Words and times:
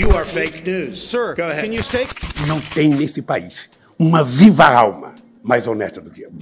You 0.00 0.16
are 0.16 0.24
fake 0.24 0.62
news. 0.64 0.98
Sir, 1.10 1.34
Go 1.34 1.42
ahead. 1.42 1.62
can 1.62 1.74
you 1.74 1.82
stay? 1.82 2.06
Não 2.46 2.58
tem 2.58 2.88
nesse 2.88 3.20
país 3.20 3.68
uma 3.98 4.24
viva 4.24 4.64
alma 4.64 5.14
mais 5.42 5.66
honesta 5.68 6.00
do 6.00 6.10
que 6.10 6.22
eu. 6.22 6.32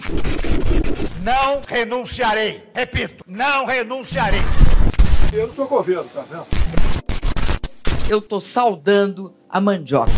Não 1.25 1.61
renunciarei. 1.67 2.63
Repito, 2.73 3.25
não 3.27 3.67
renunciarei. 3.67 4.39
Eu 5.33 5.49
não 5.49 5.55
sou 5.57 5.67
governo, 5.67 6.05
tá 6.05 6.25
vendo? 6.31 6.47
Eu 8.09 8.21
tô 8.23 8.39
saudando 8.41 9.35
a 9.51 9.61
mandioca. 9.61 10.13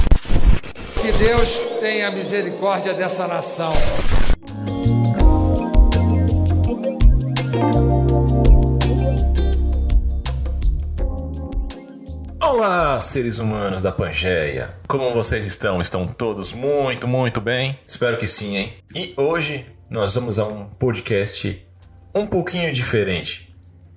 Que 1.01 1.11
Deus 1.11 1.61
tenha 1.81 2.11
misericórdia 2.11 2.93
dessa 2.93 3.27
nação. 3.27 3.73
Olá, 12.63 13.01
seres 13.01 13.39
humanos 13.39 13.81
da 13.81 13.91
Pangeia! 13.91 14.77
Como 14.87 15.15
vocês 15.15 15.47
estão? 15.47 15.81
Estão 15.81 16.07
todos 16.07 16.53
muito, 16.53 17.09
muito 17.09 17.41
bem? 17.41 17.79
Espero 17.87 18.19
que 18.19 18.27
sim, 18.27 18.55
hein? 18.55 18.75
E 18.95 19.15
hoje 19.17 19.65
nós 19.89 20.15
vamos 20.15 20.39
a 20.39 20.45
um 20.47 20.67
podcast 20.67 21.67
um 22.15 22.27
pouquinho 22.27 22.71
diferente. 22.71 23.49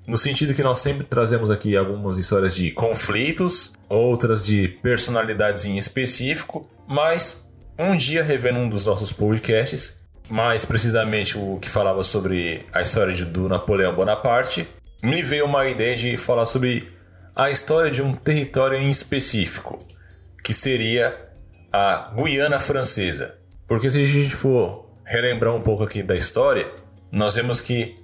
No 0.07 0.15
sentido 0.15 0.53
que 0.53 0.63
nós 0.63 0.79
sempre 0.79 1.05
trazemos 1.05 1.51
aqui 1.51 1.75
algumas 1.75 2.17
histórias 2.17 2.55
de 2.55 2.71
conflitos, 2.71 3.73
outras 3.89 4.41
de 4.41 4.69
personalidades 4.81 5.65
em 5.65 5.75
específico, 5.75 6.61
mas 6.87 7.45
um 7.77 7.97
dia 7.97 8.23
revendo 8.23 8.59
um 8.59 8.69
dos 8.69 8.85
nossos 8.85 9.11
podcasts, 9.11 9.99
mais 10.29 10.63
precisamente 10.63 11.37
o 11.37 11.59
que 11.59 11.67
falava 11.67 12.01
sobre 12.01 12.61
a 12.71 12.81
história 12.81 13.13
do 13.25 13.49
Napoleão 13.49 13.93
Bonaparte, 13.93 14.65
me 15.03 15.21
veio 15.21 15.43
uma 15.43 15.67
ideia 15.67 15.97
de 15.97 16.15
falar 16.15 16.45
sobre 16.45 16.92
a 17.35 17.49
história 17.49 17.89
de 17.89 18.01
um 18.01 18.13
território 18.13 18.77
em 18.77 18.89
específico, 18.89 19.79
que 20.43 20.53
seria 20.53 21.29
a 21.71 22.13
Guiana 22.15 22.59
Francesa. 22.59 23.37
Porque 23.67 23.89
se 23.89 24.01
a 24.01 24.05
gente 24.05 24.35
for 24.35 24.85
relembrar 25.03 25.55
um 25.55 25.61
pouco 25.61 25.83
aqui 25.83 26.03
da 26.03 26.15
história, 26.15 26.71
nós 27.11 27.35
vemos 27.35 27.59
que 27.59 27.95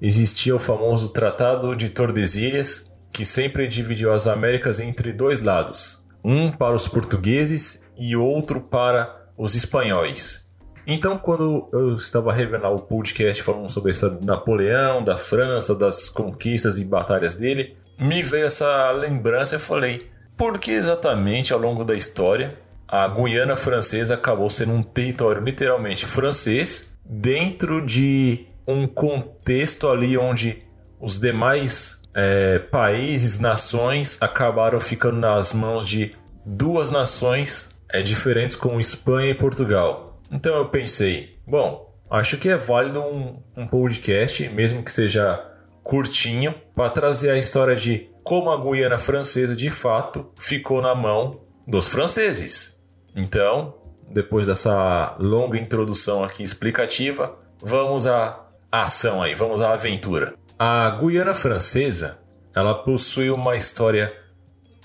existia 0.00 0.54
o 0.54 0.58
famoso 0.58 1.10
Tratado 1.10 1.76
de 1.76 1.90
Tordesilhas, 1.90 2.90
que 3.12 3.24
sempre 3.24 3.66
dividiu 3.66 4.12
as 4.12 4.26
Américas 4.26 4.80
entre 4.80 5.12
dois 5.12 5.42
lados, 5.42 6.02
um 6.24 6.50
para 6.50 6.74
os 6.74 6.88
portugueses 6.88 7.82
e 7.98 8.16
outro 8.16 8.60
para 8.60 9.28
os 9.36 9.54
espanhóis. 9.54 10.46
Então, 10.86 11.18
quando 11.18 11.68
eu 11.72 11.92
estava 11.92 12.32
revelando 12.32 12.76
o 12.76 12.82
podcast 12.82 13.42
falando 13.42 13.68
sobre 13.68 13.90
essa 13.90 14.18
Napoleão, 14.24 15.04
da 15.04 15.18
França, 15.18 15.74
das 15.74 16.08
conquistas 16.08 16.78
e 16.78 16.84
batalhas 16.84 17.34
dele, 17.34 17.76
me 17.98 18.22
veio 18.22 18.46
essa 18.46 18.90
lembrança 18.92 19.56
e 19.56 19.58
falei: 19.58 20.10
por 20.36 20.58
que 20.58 20.70
exatamente 20.70 21.52
ao 21.52 21.58
longo 21.58 21.84
da 21.84 21.94
história 21.94 22.56
a 22.86 23.06
Guiana 23.08 23.56
Francesa 23.56 24.14
acabou 24.14 24.48
sendo 24.48 24.72
um 24.72 24.82
território 24.82 25.42
literalmente 25.42 26.06
francês 26.06 26.86
dentro 27.04 27.84
de 27.84 28.46
um 28.66 28.86
contexto 28.86 29.88
ali 29.88 30.16
onde 30.16 30.58
os 31.00 31.18
demais 31.18 31.98
é, 32.14 32.58
países, 32.58 33.38
nações 33.38 34.18
acabaram 34.20 34.80
ficando 34.80 35.18
nas 35.18 35.52
mãos 35.52 35.86
de 35.86 36.12
duas 36.44 36.90
nações 36.90 37.70
é, 37.92 38.00
diferentes 38.00 38.56
como 38.56 38.80
Espanha 38.80 39.30
e 39.30 39.34
Portugal. 39.34 40.20
Então 40.30 40.56
eu 40.56 40.68
pensei, 40.68 41.38
bom, 41.46 41.94
acho 42.10 42.36
que 42.36 42.48
é 42.48 42.56
válido 42.56 43.00
um, 43.00 43.42
um 43.56 43.66
podcast, 43.66 44.48
mesmo 44.50 44.82
que 44.82 44.92
seja 44.92 45.47
curtinho, 45.88 46.54
para 46.74 46.90
trazer 46.90 47.30
a 47.30 47.38
história 47.38 47.74
de 47.74 48.10
como 48.22 48.50
a 48.50 48.60
Guiana 48.62 48.98
Francesa 48.98 49.56
de 49.56 49.70
fato 49.70 50.30
ficou 50.38 50.82
na 50.82 50.94
mão 50.94 51.40
dos 51.66 51.88
franceses. 51.88 52.78
Então, 53.16 53.74
depois 54.06 54.46
dessa 54.46 55.16
longa 55.18 55.58
introdução 55.58 56.22
aqui 56.22 56.42
explicativa, 56.42 57.38
vamos 57.62 58.06
à 58.06 58.38
ação 58.70 59.22
aí, 59.22 59.34
vamos 59.34 59.62
à 59.62 59.72
aventura. 59.72 60.34
A 60.58 60.90
Guiana 60.90 61.34
Francesa, 61.34 62.18
ela 62.54 62.74
possui 62.74 63.30
uma 63.30 63.56
história 63.56 64.12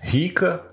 rica 0.01 0.63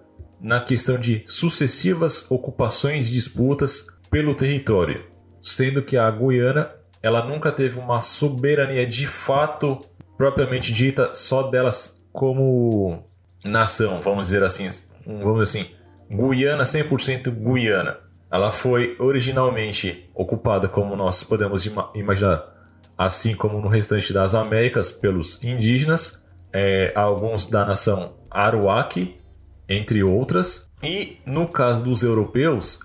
na 0.40 0.60
questão 0.60 0.96
de 0.96 1.24
sucessivas 1.26 2.30
ocupações 2.30 3.08
e 3.08 3.12
disputas 3.12 3.84
pelo 4.08 4.32
território, 4.36 5.04
sendo 5.42 5.82
que 5.82 5.96
a 5.96 6.08
Guiana 6.08 6.72
ela 7.02 7.26
nunca 7.26 7.50
teve 7.50 7.80
uma 7.80 7.98
soberania 7.98 8.86
de 8.86 9.08
fato 9.08 9.80
propriamente 10.20 10.74
dita 10.74 11.14
só 11.14 11.44
delas 11.44 11.98
como 12.12 13.06
nação, 13.42 14.02
vamos 14.02 14.26
dizer 14.26 14.42
assim, 14.42 14.68
vamos 15.06 15.48
dizer 15.48 15.62
assim, 15.62 15.70
Guiana 16.10 16.62
100% 16.62 17.30
Guiana. 17.30 17.96
Ela 18.30 18.50
foi 18.50 18.96
originalmente 18.98 20.10
ocupada, 20.14 20.68
como 20.68 20.94
nós 20.94 21.24
podemos 21.24 21.64
imaginar, 21.94 22.44
assim 22.98 23.34
como 23.34 23.62
no 23.62 23.68
restante 23.68 24.12
das 24.12 24.34
Américas, 24.34 24.92
pelos 24.92 25.42
indígenas, 25.42 26.22
é, 26.52 26.92
alguns 26.94 27.46
da 27.46 27.64
nação 27.64 28.12
Aruac, 28.30 29.16
entre 29.66 30.04
outras. 30.04 30.70
E 30.82 31.16
no 31.24 31.48
caso 31.48 31.82
dos 31.82 32.02
europeus, 32.02 32.78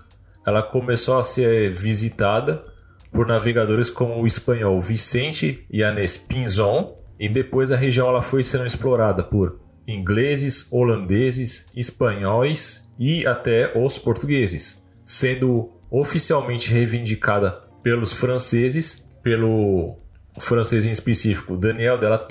ela 0.47 0.63
começou 0.63 1.19
a 1.19 1.23
ser 1.23 1.69
visitada 1.69 2.63
por 3.11 3.27
navegadores 3.27 3.89
como 3.89 4.21
o 4.21 4.25
espanhol 4.25 4.79
Vicente 4.79 5.67
Yanes 5.69 6.15
Pinzon, 6.15 7.03
e 7.19 7.29
depois 7.29 7.71
a 7.71 7.77
região 7.77 8.07
ela 8.07 8.21
foi 8.21 8.43
sendo 8.43 8.65
explorada 8.65 9.23
por 9.23 9.59
ingleses, 9.87 10.67
holandeses, 10.71 11.65
espanhóis 11.75 12.89
e 12.97 13.25
até 13.25 13.71
os 13.77 13.97
portugueses, 13.97 14.83
sendo 15.05 15.69
oficialmente 15.89 16.71
reivindicada 16.71 17.61
pelos 17.83 18.11
franceses, 18.11 19.05
pelo 19.21 19.97
francês 20.39 20.85
em 20.85 20.91
específico 20.91 21.55
Daniel 21.55 21.97
de 21.97 22.07
la 22.07 22.27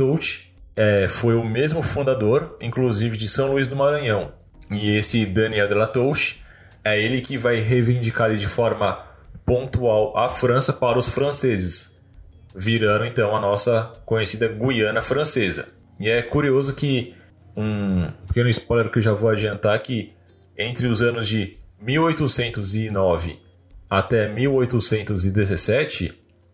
é, 0.76 1.06
foi 1.08 1.34
o 1.36 1.44
mesmo 1.44 1.80
fundador, 1.80 2.56
inclusive 2.60 3.16
de 3.16 3.28
São 3.28 3.52
Luís 3.52 3.68
do 3.68 3.76
Maranhão. 3.76 4.32
E 4.70 4.96
esse 4.96 5.24
Daniel 5.24 5.68
de 5.68 5.74
la 5.74 5.86
Touche 5.86 6.40
é 6.82 7.00
ele 7.00 7.20
que 7.20 7.38
vai 7.38 7.60
reivindicar 7.60 8.34
de 8.34 8.46
forma 8.46 9.02
pontual 9.46 10.16
a 10.16 10.28
França 10.28 10.72
para 10.72 10.98
os 10.98 11.08
franceses, 11.08 11.93
virando 12.54 13.04
então 13.04 13.34
a 13.34 13.40
nossa 13.40 13.92
conhecida 14.04 14.48
Guiana 14.48 15.02
Francesa. 15.02 15.68
E 16.00 16.08
é 16.08 16.22
curioso 16.22 16.74
que 16.74 17.14
um 17.56 18.08
pequeno 18.26 18.48
spoiler 18.48 18.90
que 18.90 18.98
eu 18.98 19.02
já 19.02 19.12
vou 19.12 19.30
adiantar 19.30 19.80
que 19.80 20.12
entre 20.56 20.86
os 20.86 21.02
anos 21.02 21.28
de 21.28 21.54
1809 21.80 23.38
até 23.88 24.28
1817, 24.28 26.12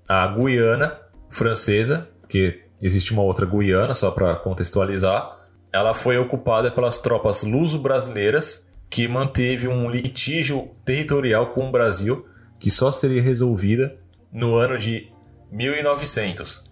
a 0.08 0.26
Guiana 0.26 0.98
Francesa, 1.30 2.08
que 2.28 2.60
existe 2.82 3.12
uma 3.12 3.22
outra 3.22 3.46
Guiana 3.46 3.94
só 3.94 4.10
para 4.10 4.34
contextualizar, 4.36 5.38
ela 5.72 5.94
foi 5.94 6.18
ocupada 6.18 6.70
pelas 6.70 6.98
tropas 6.98 7.42
luso-brasileiras 7.44 8.66
que 8.88 9.06
manteve 9.06 9.68
um 9.68 9.88
litígio 9.88 10.70
territorial 10.84 11.52
com 11.52 11.68
o 11.68 11.70
Brasil 11.70 12.26
que 12.58 12.70
só 12.70 12.90
seria 12.90 13.22
resolvida 13.22 13.96
no 14.32 14.56
ano 14.56 14.76
de 14.76 15.10
1900. 15.50 16.64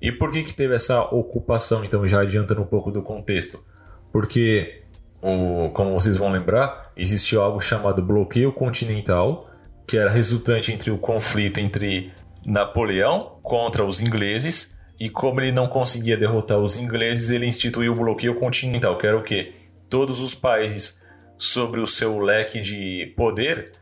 E 0.00 0.12
por 0.12 0.30
que, 0.30 0.42
que 0.42 0.52
teve 0.52 0.74
essa 0.74 1.00
ocupação, 1.00 1.84
então, 1.84 2.06
já 2.06 2.20
adiantando 2.20 2.62
um 2.62 2.66
pouco 2.66 2.90
do 2.90 3.02
contexto? 3.02 3.64
Porque, 4.12 4.82
o, 5.22 5.70
como 5.70 5.92
vocês 5.92 6.16
vão 6.16 6.30
lembrar, 6.30 6.92
existiu 6.96 7.42
algo 7.42 7.60
chamado 7.60 8.02
bloqueio 8.02 8.52
continental, 8.52 9.44
que 9.86 9.96
era 9.96 10.10
resultante 10.10 10.72
entre 10.72 10.90
o 10.90 10.98
conflito 10.98 11.58
entre 11.58 12.12
Napoleão 12.46 13.38
contra 13.42 13.84
os 13.84 14.00
ingleses, 14.00 14.74
e 14.98 15.08
como 15.08 15.40
ele 15.40 15.52
não 15.52 15.66
conseguia 15.66 16.16
derrotar 16.16 16.58
os 16.58 16.76
ingleses, 16.76 17.30
ele 17.30 17.46
instituiu 17.46 17.92
o 17.92 17.96
bloqueio 17.96 18.34
continental, 18.34 18.96
que 18.96 19.06
era 19.06 19.16
o 19.16 19.22
quê? 19.22 19.54
Todos 19.88 20.20
os 20.20 20.34
países 20.34 20.96
sobre 21.36 21.80
o 21.80 21.86
seu 21.86 22.18
leque 22.18 22.60
de 22.60 23.12
poder 23.16 23.72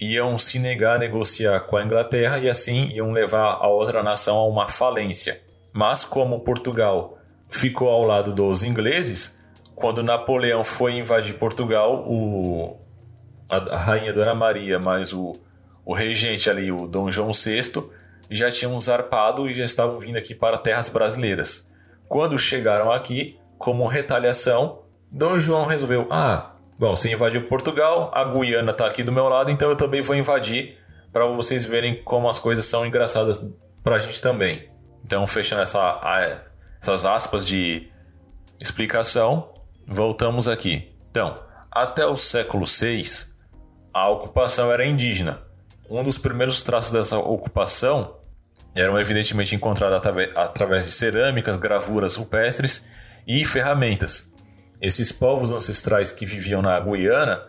iam 0.00 0.38
se 0.38 0.58
negar 0.58 0.96
a 0.96 0.98
negociar 0.98 1.60
com 1.60 1.76
a 1.76 1.84
Inglaterra 1.84 2.38
e 2.38 2.48
assim 2.48 2.88
iam 2.88 3.12
levar 3.12 3.58
a 3.60 3.68
outra 3.68 4.02
nação 4.02 4.36
a 4.38 4.46
uma 4.46 4.66
falência. 4.66 5.40
Mas 5.72 6.04
como 6.04 6.40
Portugal 6.40 7.18
ficou 7.48 7.88
ao 7.88 8.04
lado 8.04 8.32
dos 8.32 8.64
ingleses, 8.64 9.38
quando 9.74 10.02
Napoleão 10.02 10.64
foi 10.64 10.92
invadir 10.92 11.34
Portugal, 11.34 12.04
o, 12.06 12.78
a, 13.48 13.76
rainha 13.76 14.12
Dona 14.12 14.34
Maria, 14.34 14.78
mais 14.78 15.12
o, 15.12 15.34
o 15.84 15.92
regente 15.92 16.48
ali, 16.48 16.72
o 16.72 16.86
Dom 16.86 17.10
João 17.10 17.32
VI, 17.32 17.90
já 18.30 18.50
tinham 18.50 18.78
zarpado 18.78 19.48
e 19.48 19.54
já 19.54 19.64
estavam 19.64 19.98
vindo 19.98 20.16
aqui 20.16 20.34
para 20.34 20.56
terras 20.56 20.88
brasileiras. 20.88 21.68
Quando 22.08 22.38
chegaram 22.38 22.90
aqui, 22.90 23.38
como 23.58 23.86
retaliação, 23.86 24.82
Dom 25.10 25.38
João 25.38 25.66
resolveu: 25.66 26.06
ah, 26.10 26.54
Bom, 26.80 26.96
você 26.96 27.12
invadiu 27.12 27.46
Portugal, 27.46 28.10
a 28.14 28.24
Guiana 28.24 28.70
está 28.70 28.86
aqui 28.86 29.02
do 29.02 29.12
meu 29.12 29.28
lado, 29.28 29.50
então 29.50 29.68
eu 29.68 29.76
também 29.76 30.00
vou 30.00 30.16
invadir 30.16 30.78
para 31.12 31.26
vocês 31.26 31.66
verem 31.66 32.02
como 32.02 32.26
as 32.26 32.38
coisas 32.38 32.64
são 32.64 32.86
engraçadas 32.86 33.46
para 33.84 33.96
a 33.96 33.98
gente 33.98 34.18
também. 34.18 34.66
Então, 35.04 35.26
fechando 35.26 35.60
essa, 35.60 36.00
essas 36.80 37.04
aspas 37.04 37.44
de 37.44 37.86
explicação, 38.58 39.52
voltamos 39.86 40.48
aqui. 40.48 40.90
Então, 41.10 41.34
Até 41.70 42.06
o 42.06 42.16
século 42.16 42.64
VI, 42.64 43.02
a 43.92 44.08
ocupação 44.08 44.72
era 44.72 44.86
indígena. 44.86 45.42
Um 45.90 46.02
dos 46.02 46.16
primeiros 46.16 46.62
traços 46.62 46.90
dessa 46.90 47.18
ocupação 47.18 48.16
eram 48.74 48.98
evidentemente 48.98 49.54
encontrados 49.54 49.98
através 50.34 50.86
de 50.86 50.92
cerâmicas, 50.92 51.58
gravuras 51.58 52.16
rupestres 52.16 52.86
e 53.26 53.44
ferramentas. 53.44 54.29
Esses 54.80 55.12
povos 55.12 55.52
ancestrais 55.52 56.10
que 56.10 56.24
viviam 56.24 56.62
na 56.62 56.78
Guiana 56.80 57.42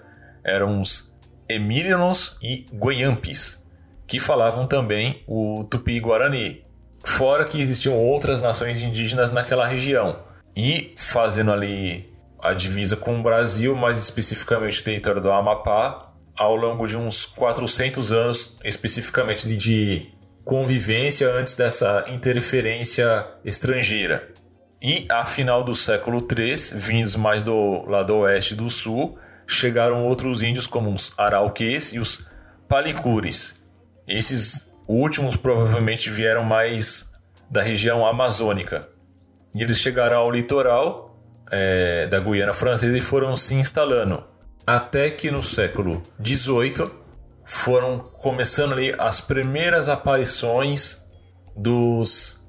eram 0.43 0.81
os 0.81 1.13
Emílianos 1.47 2.35
e 2.41 2.65
Guiampis, 2.73 3.61
que 4.07 4.19
falavam 4.19 4.67
também 4.67 5.23
o 5.27 5.63
tupi-guarani, 5.63 6.65
fora 7.03 7.45
que 7.45 7.59
existiam 7.59 7.95
outras 7.95 8.41
nações 8.41 8.81
indígenas 8.81 9.31
naquela 9.31 9.65
região. 9.65 10.19
E 10.55 10.93
fazendo 10.97 11.51
ali 11.51 12.11
a 12.41 12.53
divisa 12.53 12.97
com 12.97 13.19
o 13.19 13.23
Brasil, 13.23 13.75
mais 13.75 13.97
especificamente 13.97 14.81
o 14.81 14.83
território 14.83 15.21
do 15.21 15.31
Amapá, 15.31 16.11
ao 16.35 16.55
longo 16.55 16.87
de 16.87 16.97
uns 16.97 17.25
400 17.25 18.11
anos, 18.11 18.55
especificamente 18.63 19.47
de 19.55 20.09
convivência 20.43 21.31
antes 21.31 21.53
dessa 21.53 22.05
interferência 22.09 23.27
estrangeira. 23.45 24.33
E 24.81 25.05
a 25.09 25.23
final 25.23 25.63
do 25.63 25.75
século 25.75 26.17
III, 26.19 26.55
vindos 26.73 27.15
mais 27.15 27.43
do 27.43 27.83
lado 27.87 28.15
oeste 28.15 28.55
e 28.55 28.57
do 28.57 28.67
sul, 28.67 29.17
chegaram 29.45 30.07
outros 30.07 30.41
índios 30.41 30.65
como 30.65 30.91
os 30.91 31.11
arauquês 31.17 31.93
e 31.93 31.99
os 31.99 32.25
palicures. 32.67 33.61
Esses 34.07 34.71
últimos 34.87 35.35
provavelmente 35.35 36.09
vieram 36.09 36.43
mais 36.43 37.11
da 37.49 37.61
região 37.61 38.05
amazônica. 38.05 38.89
E 39.53 39.61
eles 39.61 39.77
chegaram 39.77 40.17
ao 40.17 40.31
litoral 40.31 41.21
é, 41.51 42.07
da 42.07 42.19
Guiana 42.19 42.53
Francesa 42.53 42.97
e 42.97 43.01
foram 43.01 43.35
se 43.35 43.53
instalando. 43.53 44.23
Até 44.65 45.11
que 45.11 45.29
no 45.29 45.43
século 45.43 46.01
XVIII 46.25 46.89
foram 47.45 47.99
começando 47.99 48.73
ali 48.73 48.95
as 48.97 49.21
primeiras 49.21 49.89
aparições 49.89 51.03
dos 51.55 52.40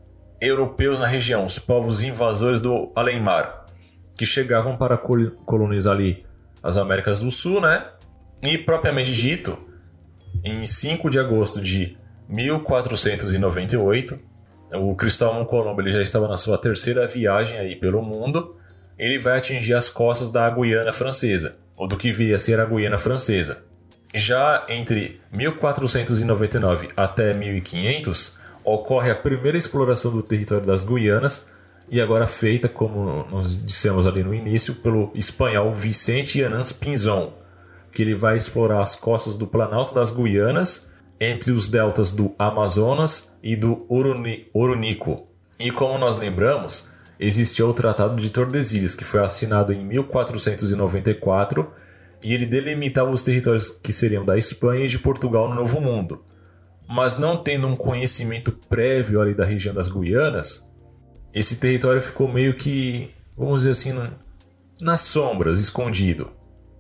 europeus 0.42 0.98
na 0.98 1.06
região, 1.06 1.46
os 1.46 1.58
povos 1.58 2.02
invasores 2.02 2.60
do 2.60 2.90
além-mar, 2.96 3.64
que 4.18 4.26
chegavam 4.26 4.76
para 4.76 4.98
colonizar 4.98 5.94
ali 5.94 6.26
as 6.62 6.76
Américas 6.76 7.20
do 7.20 7.30
Sul, 7.30 7.60
né? 7.60 7.86
E 8.42 8.58
propriamente 8.58 9.14
dito, 9.14 9.56
em 10.44 10.64
5 10.64 11.08
de 11.08 11.20
agosto 11.20 11.60
de 11.60 11.96
1498, 12.28 14.18
o 14.74 14.96
Cristóvão 14.96 15.44
Colombo 15.44 15.80
ele 15.80 15.92
já 15.92 16.02
estava 16.02 16.26
na 16.26 16.36
sua 16.36 16.58
terceira 16.58 17.06
viagem 17.06 17.58
aí 17.58 17.76
pelo 17.76 18.02
mundo. 18.02 18.56
Ele 18.98 19.18
vai 19.18 19.38
atingir 19.38 19.74
as 19.74 19.88
costas 19.88 20.30
da 20.30 20.50
Guiana 20.50 20.92
Francesa, 20.92 21.52
ou 21.76 21.86
do 21.86 21.96
que 21.96 22.10
viria 22.10 22.36
a 22.36 22.38
ser 22.38 22.58
a 22.58 22.64
Guiana 22.64 22.98
Francesa. 22.98 23.62
Já 24.14 24.66
entre 24.68 25.20
1499 25.32 26.88
até 26.96 27.32
1500, 27.32 28.36
ocorre 28.64 29.10
a 29.10 29.14
primeira 29.14 29.58
exploração 29.58 30.10
do 30.12 30.22
território 30.22 30.66
das 30.66 30.84
Guianas, 30.84 31.46
e 31.88 32.00
agora 32.00 32.26
feita, 32.26 32.68
como 32.68 33.26
nós 33.30 33.62
dissemos 33.62 34.06
ali 34.06 34.22
no 34.22 34.34
início, 34.34 34.74
pelo 34.76 35.10
espanhol 35.14 35.72
Vicente 35.72 36.42
Anans 36.42 36.72
Pinzon, 36.72 37.34
que 37.92 38.02
ele 38.02 38.14
vai 38.14 38.36
explorar 38.36 38.80
as 38.80 38.94
costas 38.94 39.36
do 39.36 39.46
Planalto 39.46 39.94
das 39.94 40.10
Guianas, 40.10 40.88
entre 41.20 41.52
os 41.52 41.68
deltas 41.68 42.10
do 42.10 42.34
Amazonas 42.38 43.30
e 43.42 43.54
do 43.54 43.86
Orunico. 43.88 45.28
E 45.60 45.70
como 45.70 45.98
nós 45.98 46.16
lembramos, 46.16 46.84
existia 47.20 47.66
o 47.66 47.72
Tratado 47.72 48.16
de 48.16 48.30
Tordesilhas, 48.30 48.94
que 48.94 49.04
foi 49.04 49.20
assinado 49.20 49.72
em 49.72 49.84
1494 49.84 51.70
e 52.22 52.34
ele 52.34 52.46
delimitava 52.46 53.10
os 53.10 53.22
territórios 53.22 53.70
que 53.70 53.92
seriam 53.92 54.24
da 54.24 54.38
Espanha 54.38 54.84
e 54.84 54.88
de 54.88 54.98
Portugal 54.98 55.48
no 55.48 55.54
Novo 55.54 55.80
Mundo. 55.80 56.22
Mas 56.92 57.16
não 57.16 57.36
tendo 57.36 57.66
um 57.66 57.74
conhecimento 57.74 58.52
prévio 58.68 59.20
ali 59.20 59.34
da 59.34 59.44
região 59.44 59.74
das 59.74 59.88
Guianas, 59.88 60.64
esse 61.32 61.56
território 61.56 62.02
ficou 62.02 62.28
meio 62.28 62.54
que, 62.54 63.10
vamos 63.36 63.60
dizer 63.60 63.70
assim, 63.70 63.90
nas 64.80 65.00
sombras, 65.00 65.58
escondido. 65.58 66.30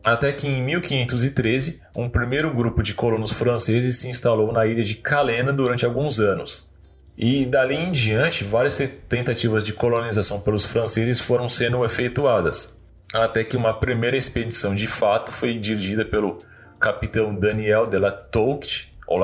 Até 0.04 0.32
que 0.32 0.46
em 0.46 0.62
1513, 0.62 1.80
um 1.96 2.08
primeiro 2.08 2.52
grupo 2.52 2.82
de 2.82 2.92
colonos 2.92 3.32
franceses 3.32 3.98
se 3.98 4.08
instalou 4.08 4.52
na 4.52 4.66
ilha 4.66 4.82
de 4.82 4.96
Calena 4.96 5.52
durante 5.52 5.86
alguns 5.86 6.20
anos. 6.20 6.70
E 7.16 7.46
dali 7.46 7.76
em 7.76 7.92
diante, 7.92 8.44
várias 8.44 8.76
tentativas 9.08 9.64
de 9.64 9.72
colonização 9.72 10.40
pelos 10.40 10.64
franceses 10.64 11.20
foram 11.20 11.48
sendo 11.48 11.84
efetuadas 11.84 12.74
até 13.12 13.44
que 13.44 13.56
uma 13.56 13.74
primeira 13.74 14.16
expedição 14.16 14.74
de 14.74 14.86
fato 14.86 15.30
foi 15.30 15.58
dirigida 15.58 16.04
pelo 16.04 16.38
capitão 16.80 17.34
Daniel 17.34 17.86
de 17.86 17.98
la 17.98 18.10
Touche, 18.10 18.88
ou. 19.06 19.20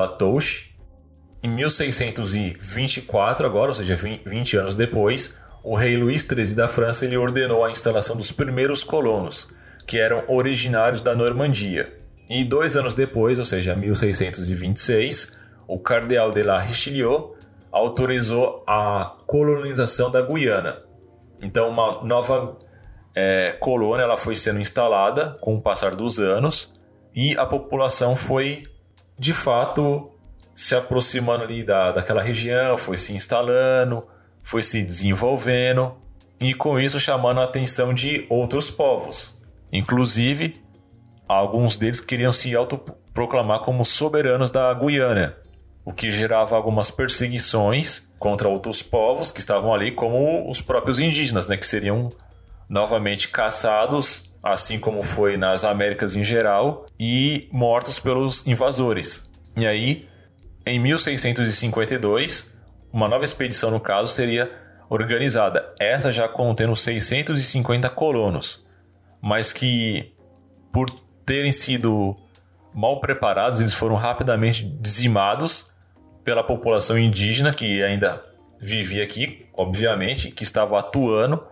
Em 1.41 1.47
1624, 1.47 3.45
agora, 3.45 3.69
ou 3.69 3.73
seja, 3.73 3.95
20 3.95 4.57
anos 4.57 4.75
depois, 4.75 5.33
o 5.63 5.73
rei 5.75 5.95
Luís 5.95 6.23
XIII 6.23 6.53
da 6.53 6.67
França 6.67 7.05
ele 7.05 7.15
ordenou 7.15 7.63
a 7.63 7.71
instalação 7.71 8.17
dos 8.17 8.31
primeiros 8.31 8.83
colonos, 8.83 9.47
que 9.87 9.97
eram 9.97 10.23
originários 10.27 11.01
da 11.01 11.15
Normandia. 11.15 11.97
E 12.29 12.43
dois 12.43 12.75
anos 12.75 12.93
depois, 12.93 13.39
ou 13.39 13.45
seja, 13.45 13.73
1626, 13.75 15.31
o 15.67 15.79
cardeal 15.79 16.31
de 16.31 16.43
la 16.43 16.59
Richelieu 16.59 17.35
autorizou 17.71 18.63
a 18.67 19.15
colonização 19.25 20.11
da 20.11 20.21
Guiana. 20.21 20.83
Então, 21.41 21.69
uma 21.69 22.03
nova 22.03 22.57
é, 23.15 23.55
colônia 23.59 24.03
ela 24.03 24.17
foi 24.17 24.35
sendo 24.35 24.59
instalada 24.59 25.37
com 25.39 25.55
o 25.55 25.61
passar 25.61 25.95
dos 25.95 26.19
anos 26.19 26.73
e 27.15 27.37
a 27.37 27.45
população 27.45 28.15
foi 28.15 28.63
de 29.17 29.33
fato 29.33 30.11
se 30.59 30.75
aproximando 30.75 31.41
ali 31.45 31.63
da, 31.63 31.93
daquela 31.93 32.21
região, 32.21 32.77
foi 32.77 32.97
se 32.97 33.13
instalando, 33.13 34.05
foi 34.43 34.61
se 34.61 34.83
desenvolvendo 34.83 35.95
e 36.37 36.53
com 36.53 36.77
isso 36.77 36.99
chamando 36.99 37.39
a 37.39 37.45
atenção 37.45 37.93
de 37.93 38.27
outros 38.29 38.69
povos. 38.69 39.39
Inclusive, 39.71 40.61
alguns 41.25 41.77
deles 41.77 42.01
queriam 42.01 42.33
se 42.33 42.53
autoproclamar 42.53 43.59
como 43.61 43.85
soberanos 43.85 44.51
da 44.51 44.73
Guiana, 44.73 45.37
o 45.85 45.93
que 45.93 46.11
gerava 46.11 46.57
algumas 46.57 46.91
perseguições 46.91 48.05
contra 48.19 48.49
outros 48.49 48.83
povos 48.83 49.31
que 49.31 49.39
estavam 49.39 49.73
ali, 49.73 49.93
como 49.93 50.51
os 50.51 50.61
próprios 50.61 50.99
indígenas, 50.99 51.47
né, 51.47 51.55
que 51.55 51.65
seriam 51.65 52.09
novamente 52.67 53.29
caçados, 53.29 54.29
assim 54.43 54.77
como 54.77 55.03
foi 55.03 55.37
nas 55.37 55.63
Américas 55.63 56.17
em 56.17 56.23
geral, 56.25 56.85
e 56.99 57.47
mortos 57.49 57.97
pelos 57.97 58.45
invasores. 58.45 59.23
E 59.55 59.65
aí, 59.65 60.08
em 60.65 60.79
1652, 60.79 62.45
uma 62.91 63.07
nova 63.07 63.23
expedição, 63.23 63.71
no 63.71 63.79
caso, 63.79 64.07
seria 64.07 64.49
organizada, 64.89 65.73
essa 65.79 66.11
já 66.11 66.27
contendo 66.27 66.75
650 66.75 67.89
colonos, 67.89 68.65
mas 69.21 69.53
que, 69.53 70.13
por 70.71 70.89
terem 71.25 71.51
sido 71.51 72.15
mal 72.73 72.99
preparados, 72.99 73.59
eles 73.59 73.73
foram 73.73 73.95
rapidamente 73.95 74.63
dizimados 74.63 75.71
pela 76.23 76.43
população 76.43 76.97
indígena 76.97 77.53
que 77.53 77.83
ainda 77.83 78.23
vivia 78.59 79.03
aqui, 79.03 79.45
obviamente, 79.53 80.31
que 80.31 80.43
estava 80.43 80.79
atuando 80.79 81.45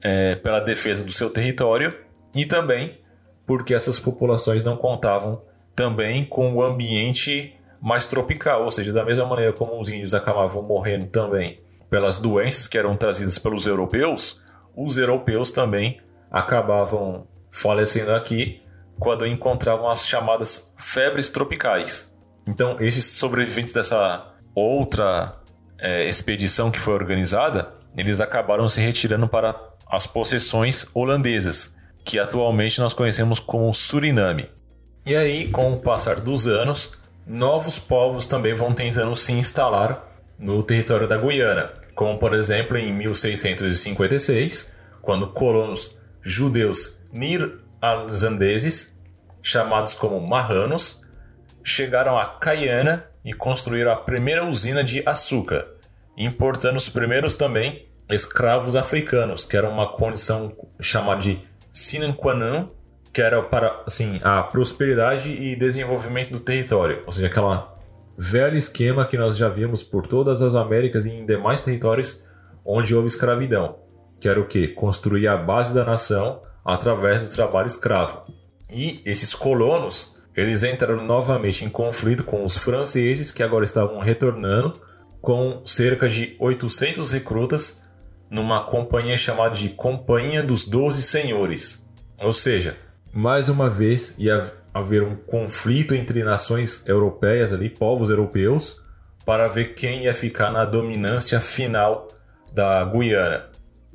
é, 0.00 0.36
pela 0.36 0.60
defesa 0.60 1.04
do 1.04 1.12
seu 1.12 1.30
território 1.30 1.92
e 2.34 2.46
também 2.46 2.98
porque 3.46 3.74
essas 3.74 3.98
populações 3.98 4.62
não 4.62 4.76
contavam 4.76 5.42
também 5.74 6.24
com 6.24 6.52
o 6.54 6.62
ambiente 6.62 7.57
mais 7.80 8.06
tropical, 8.06 8.64
ou 8.64 8.70
seja, 8.70 8.92
da 8.92 9.04
mesma 9.04 9.26
maneira 9.26 9.52
como 9.52 9.80
os 9.80 9.88
índios 9.88 10.14
acabavam 10.14 10.62
morrendo 10.62 11.06
também 11.06 11.60
pelas 11.90 12.18
doenças 12.18 12.68
que 12.68 12.76
eram 12.76 12.96
trazidas 12.96 13.38
pelos 13.38 13.66
europeus, 13.66 14.40
os 14.76 14.98
europeus 14.98 15.50
também 15.50 16.00
acabavam 16.30 17.26
falecendo 17.50 18.12
aqui 18.12 18.62
quando 18.98 19.26
encontravam 19.26 19.88
as 19.88 20.06
chamadas 20.06 20.72
febres 20.76 21.28
tropicais. 21.28 22.12
Então, 22.46 22.76
esses 22.80 23.04
sobreviventes 23.04 23.72
dessa 23.72 24.34
outra 24.54 25.36
é, 25.80 26.04
expedição 26.06 26.70
que 26.70 26.78
foi 26.78 26.94
organizada, 26.94 27.72
eles 27.96 28.20
acabaram 28.20 28.68
se 28.68 28.80
retirando 28.80 29.28
para 29.28 29.54
as 29.90 30.06
possessões 30.06 30.86
holandesas, 30.92 31.74
que 32.04 32.18
atualmente 32.18 32.80
nós 32.80 32.92
conhecemos 32.92 33.38
como 33.38 33.72
Suriname. 33.72 34.48
E 35.06 35.16
aí, 35.16 35.48
com 35.48 35.72
o 35.72 35.80
passar 35.80 36.20
dos 36.20 36.46
anos, 36.46 36.92
novos 37.28 37.78
povos 37.78 38.24
também 38.24 38.54
vão 38.54 38.72
tentando 38.72 39.14
se 39.14 39.32
instalar 39.32 40.02
no 40.38 40.62
território 40.62 41.06
da 41.06 41.18
Guiana, 41.18 41.70
como 41.94 42.18
por 42.18 42.32
exemplo 42.32 42.78
em 42.78 42.92
1656, 42.94 44.70
quando 45.02 45.28
colonos 45.28 45.96
judeus 46.22 46.98
nir-alzandeses, 47.12 48.96
chamados 49.42 49.94
como 49.94 50.26
marranos, 50.26 51.02
chegaram 51.62 52.18
a 52.18 52.24
Caiana 52.24 53.04
e 53.24 53.34
construíram 53.34 53.92
a 53.92 53.96
primeira 53.96 54.46
usina 54.46 54.82
de 54.82 55.02
açúcar, 55.06 55.66
importando 56.16 56.78
os 56.78 56.88
primeiros 56.88 57.34
também 57.34 57.86
escravos 58.08 58.74
africanos, 58.74 59.44
que 59.44 59.56
era 59.56 59.68
uma 59.68 59.92
condição 59.92 60.56
chamada 60.80 61.20
de 61.20 61.46
sine 61.70 62.12
qua 62.14 62.34
non, 62.34 62.70
que 63.18 63.22
era 63.22 63.42
para 63.42 63.82
assim, 63.84 64.20
a 64.22 64.44
prosperidade 64.44 65.32
e 65.32 65.56
desenvolvimento 65.56 66.30
do 66.30 66.38
território, 66.38 67.02
ou 67.04 67.10
seja, 67.10 67.26
aquela 67.26 67.76
velho 68.16 68.56
esquema 68.56 69.04
que 69.04 69.18
nós 69.18 69.36
já 69.36 69.48
vimos 69.48 69.82
por 69.82 70.06
todas 70.06 70.40
as 70.40 70.54
Américas 70.54 71.04
e 71.04 71.10
em 71.10 71.26
demais 71.26 71.60
territórios 71.60 72.22
onde 72.64 72.94
houve 72.94 73.08
escravidão, 73.08 73.80
que 74.20 74.28
era 74.28 74.38
o 74.38 74.46
que? 74.46 74.68
Construir 74.68 75.26
a 75.26 75.36
base 75.36 75.74
da 75.74 75.84
nação 75.84 76.42
através 76.64 77.20
do 77.20 77.34
trabalho 77.34 77.66
escravo. 77.66 78.22
E 78.72 79.02
esses 79.04 79.34
colonos, 79.34 80.14
eles 80.36 80.62
entraram 80.62 81.04
novamente 81.04 81.64
em 81.64 81.68
conflito 81.68 82.22
com 82.22 82.44
os 82.44 82.56
franceses, 82.56 83.32
que 83.32 83.42
agora 83.42 83.64
estavam 83.64 83.98
retornando 83.98 84.80
com 85.20 85.60
cerca 85.64 86.08
de 86.08 86.36
800 86.38 87.10
recrutas 87.10 87.80
numa 88.30 88.62
companhia 88.62 89.16
chamada 89.16 89.56
de 89.56 89.70
Companhia 89.70 90.40
dos 90.40 90.64
Doze 90.64 91.02
Senhores. 91.02 91.84
Ou 92.20 92.30
seja, 92.30 92.76
mais 93.12 93.48
uma 93.48 93.68
vez 93.68 94.14
ia 94.18 94.52
haver 94.72 95.02
um 95.02 95.16
conflito 95.16 95.94
entre 95.94 96.22
nações 96.22 96.82
europeias 96.86 97.52
ali, 97.52 97.68
povos 97.68 98.10
europeus, 98.10 98.80
para 99.24 99.46
ver 99.48 99.74
quem 99.74 100.04
ia 100.04 100.14
ficar 100.14 100.50
na 100.50 100.64
dominância 100.64 101.40
final 101.40 102.08
da 102.52 102.84
Guiana. 102.84 103.46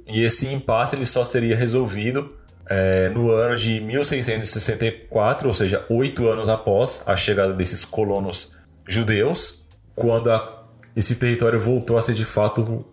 E 0.05 0.23
esse 0.23 0.47
impasse 0.47 0.95
ele 0.95 1.05
só 1.05 1.23
seria 1.23 1.55
resolvido 1.55 2.35
é, 2.69 3.09
no 3.09 3.31
ano 3.31 3.55
de 3.55 3.79
1664, 3.79 5.47
ou 5.47 5.53
seja, 5.53 5.85
oito 5.89 6.27
anos 6.27 6.49
após 6.49 7.03
a 7.05 7.15
chegada 7.15 7.53
desses 7.53 7.83
colonos 7.85 8.51
judeus, 8.87 9.65
quando 9.95 10.31
a, 10.31 10.65
esse 10.95 11.15
território 11.15 11.59
voltou 11.59 11.97
a 11.97 12.01
ser 12.01 12.13
de 12.13 12.25
fato 12.25 12.85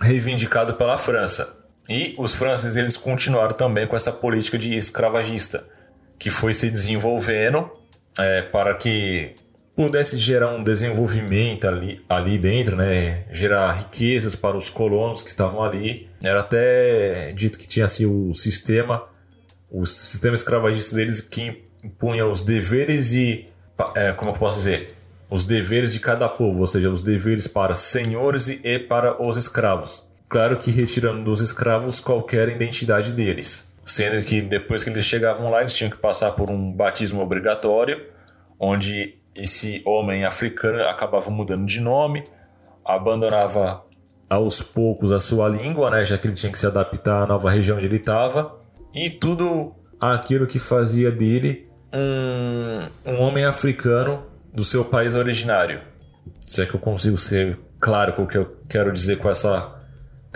reivindicado 0.00 0.74
pela 0.74 0.96
França. 0.96 1.57
E 1.88 2.14
os 2.18 2.34
franceses 2.34 2.76
eles 2.76 2.96
continuaram 2.96 3.56
também 3.56 3.86
com 3.86 3.96
essa 3.96 4.12
política 4.12 4.58
de 4.58 4.76
escravagista, 4.76 5.66
que 6.18 6.30
foi 6.30 6.52
se 6.52 6.68
desenvolvendo 6.70 7.70
é, 8.16 8.42
para 8.42 8.74
que 8.74 9.34
pudesse 9.74 10.18
gerar 10.18 10.50
um 10.50 10.62
desenvolvimento 10.62 11.68
ali, 11.68 12.04
ali 12.08 12.36
dentro, 12.36 12.74
né? 12.74 13.24
gerar 13.30 13.72
riquezas 13.74 14.34
para 14.34 14.56
os 14.56 14.68
colonos 14.68 15.22
que 15.22 15.28
estavam 15.28 15.62
ali. 15.62 16.10
Era 16.20 16.40
até 16.40 17.32
dito 17.32 17.56
que 17.56 17.66
tinha 17.66 17.86
assim, 17.86 18.04
o 18.04 18.34
sistema, 18.34 19.04
o 19.70 19.86
sistema 19.86 20.34
escravagista 20.34 20.96
deles 20.96 21.20
que 21.20 21.62
impunha 21.84 22.26
os 22.26 22.42
deveres 22.42 23.12
e, 23.12 23.46
é, 23.94 24.12
como 24.12 24.32
eu 24.32 24.34
posso 24.34 24.58
dizer, 24.58 24.96
os 25.30 25.44
deveres 25.44 25.92
de 25.92 26.00
cada 26.00 26.28
povo, 26.28 26.58
ou 26.58 26.66
seja, 26.66 26.90
os 26.90 27.00
deveres 27.00 27.46
para 27.46 27.76
senhores 27.76 28.48
e 28.48 28.78
para 28.80 29.22
os 29.22 29.36
escravos. 29.36 30.07
Claro 30.28 30.56
que 30.58 30.70
retirando 30.70 31.24
dos 31.24 31.40
escravos 31.40 32.00
qualquer 32.00 32.50
identidade 32.50 33.14
deles, 33.14 33.66
sendo 33.84 34.22
que 34.24 34.42
depois 34.42 34.84
que 34.84 34.90
eles 34.90 35.04
chegavam 35.04 35.50
lá, 35.50 35.60
eles 35.60 35.74
tinham 35.74 35.90
que 35.90 35.96
passar 35.96 36.32
por 36.32 36.50
um 36.50 36.70
batismo 36.70 37.22
obrigatório, 37.22 38.06
onde 38.60 39.16
esse 39.34 39.82
homem 39.86 40.24
africano 40.24 40.82
acabava 40.82 41.30
mudando 41.30 41.64
de 41.64 41.80
nome, 41.80 42.24
abandonava 42.84 43.84
aos 44.28 44.60
poucos 44.60 45.12
a 45.12 45.18
sua 45.18 45.48
língua, 45.48 45.90
né, 45.90 46.04
já 46.04 46.18
que 46.18 46.26
ele 46.26 46.34
tinha 46.34 46.52
que 46.52 46.58
se 46.58 46.66
adaptar 46.66 47.22
à 47.22 47.26
nova 47.26 47.50
região 47.50 47.78
onde 47.78 47.86
ele 47.86 47.96
estava, 47.96 48.58
e 48.94 49.08
tudo 49.08 49.74
aquilo 49.98 50.46
que 50.46 50.58
fazia 50.58 51.10
dele 51.10 51.66
um, 51.94 53.12
um 53.12 53.20
homem 53.22 53.46
africano 53.46 54.26
do 54.52 54.62
seu 54.62 54.84
país 54.84 55.14
originário. 55.14 55.80
Se 56.40 56.62
é 56.62 56.66
que 56.66 56.74
eu 56.74 56.80
consigo 56.80 57.16
ser 57.16 57.58
claro 57.80 58.12
com 58.12 58.24
o 58.24 58.26
que 58.26 58.36
eu 58.36 58.56
quero 58.68 58.92
dizer 58.92 59.16
com 59.18 59.30
essa 59.30 59.77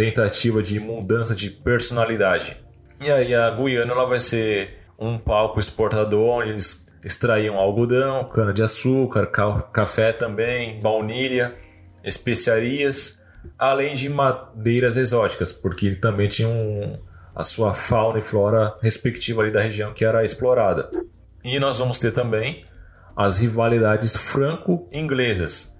tentativa 0.02 0.60
de 0.60 0.80
mudança 0.80 1.32
de 1.32 1.48
personalidade. 1.48 2.56
E 3.00 3.08
aí 3.08 3.32
a 3.32 3.48
Guiana 3.52 3.92
ela 3.92 4.04
vai 4.04 4.18
ser 4.18 4.80
um 4.98 5.16
palco 5.16 5.60
exportador 5.60 6.40
onde 6.40 6.50
eles 6.50 6.84
extraíam 7.04 7.56
algodão, 7.56 8.24
cana-de-açúcar, 8.24 9.30
café 9.72 10.12
também, 10.12 10.80
baunilha, 10.80 11.54
especiarias, 12.02 13.20
além 13.56 13.94
de 13.94 14.08
madeiras 14.08 14.96
exóticas, 14.96 15.52
porque 15.52 15.86
ele 15.86 15.96
também 15.96 16.26
tinha 16.26 16.48
um, 16.48 16.98
a 17.32 17.44
sua 17.44 17.72
fauna 17.72 18.18
e 18.18 18.22
flora 18.22 18.76
respectiva 18.82 19.42
ali 19.42 19.52
da 19.52 19.62
região 19.62 19.92
que 19.92 20.04
era 20.04 20.24
explorada. 20.24 20.90
E 21.44 21.60
nós 21.60 21.78
vamos 21.78 22.00
ter 22.00 22.10
também 22.10 22.64
as 23.16 23.38
rivalidades 23.40 24.16
franco-inglesas, 24.16 25.71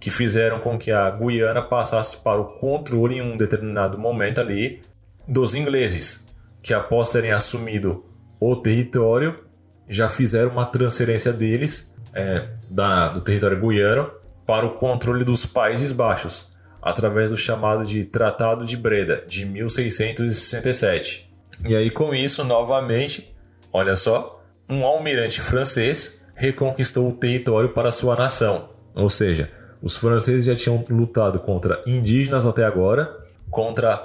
que 0.00 0.10
fizeram 0.10 0.58
com 0.58 0.78
que 0.78 0.90
a 0.90 1.10
Guiana 1.10 1.60
passasse 1.60 2.16
para 2.16 2.40
o 2.40 2.58
controle 2.58 3.18
em 3.18 3.22
um 3.22 3.36
determinado 3.36 3.98
momento 3.98 4.40
ali 4.40 4.80
dos 5.28 5.54
ingleses, 5.54 6.24
que 6.62 6.72
após 6.72 7.10
terem 7.10 7.32
assumido 7.32 8.02
o 8.40 8.56
território, 8.56 9.44
já 9.86 10.08
fizeram 10.08 10.50
uma 10.50 10.64
transferência 10.64 11.32
deles 11.32 11.92
é, 12.14 12.48
da, 12.70 13.08
do 13.08 13.20
território 13.20 13.60
guiano 13.60 14.10
para 14.46 14.64
o 14.64 14.70
controle 14.70 15.22
dos 15.22 15.44
Países 15.44 15.92
Baixos, 15.92 16.48
através 16.80 17.30
do 17.30 17.36
chamado 17.36 17.84
de 17.84 18.04
Tratado 18.04 18.64
de 18.64 18.76
Breda, 18.76 19.22
de 19.26 19.44
1667. 19.44 21.30
E 21.66 21.76
aí, 21.76 21.90
com 21.90 22.14
isso, 22.14 22.42
novamente, 22.42 23.36
olha 23.70 23.94
só, 23.94 24.42
um 24.68 24.84
almirante 24.84 25.42
francês 25.42 26.18
reconquistou 26.34 27.08
o 27.08 27.12
território 27.12 27.68
para 27.68 27.92
sua 27.92 28.16
nação. 28.16 28.70
Ou 28.94 29.10
seja, 29.10 29.50
os 29.82 29.96
franceses 29.96 30.44
já 30.44 30.54
tinham 30.54 30.84
lutado 30.88 31.38
contra 31.40 31.82
indígenas 31.86 32.46
até 32.46 32.64
agora, 32.64 33.18
contra 33.50 33.96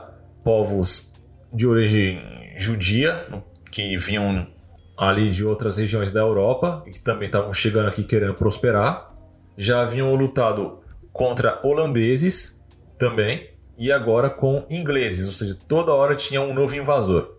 povos 0.44 1.12
de 1.54 1.68
origem 1.68 2.22
judia, 2.58 3.26
que 3.72 3.98
vinham 3.98 4.48
ali 4.98 5.30
de 5.30 5.46
outras 5.46 5.78
regiões 5.78 6.12
da 6.12 6.22
Europa 6.22 6.84
e 6.86 6.92
que 6.92 7.02
também 7.02 7.26
estavam 7.26 7.54
chegando 7.54 7.90
aqui 7.90 8.04
querendo 8.04 8.34
prosperar. 8.34 9.14
Já 9.58 9.82
haviam 9.82 10.14
lutado 10.16 10.80
contra 11.12 11.60
holandeses 11.66 12.60
também 12.98 13.50
e 13.78 13.92
agora 13.92 14.30
com 14.30 14.66
ingleses, 14.70 15.26
ou 15.26 15.34
seja, 15.34 15.58
toda 15.68 15.94
hora 15.94 16.16
tinha 16.16 16.42
um 16.42 16.54
novo 16.54 16.76
invasor. 16.76 17.36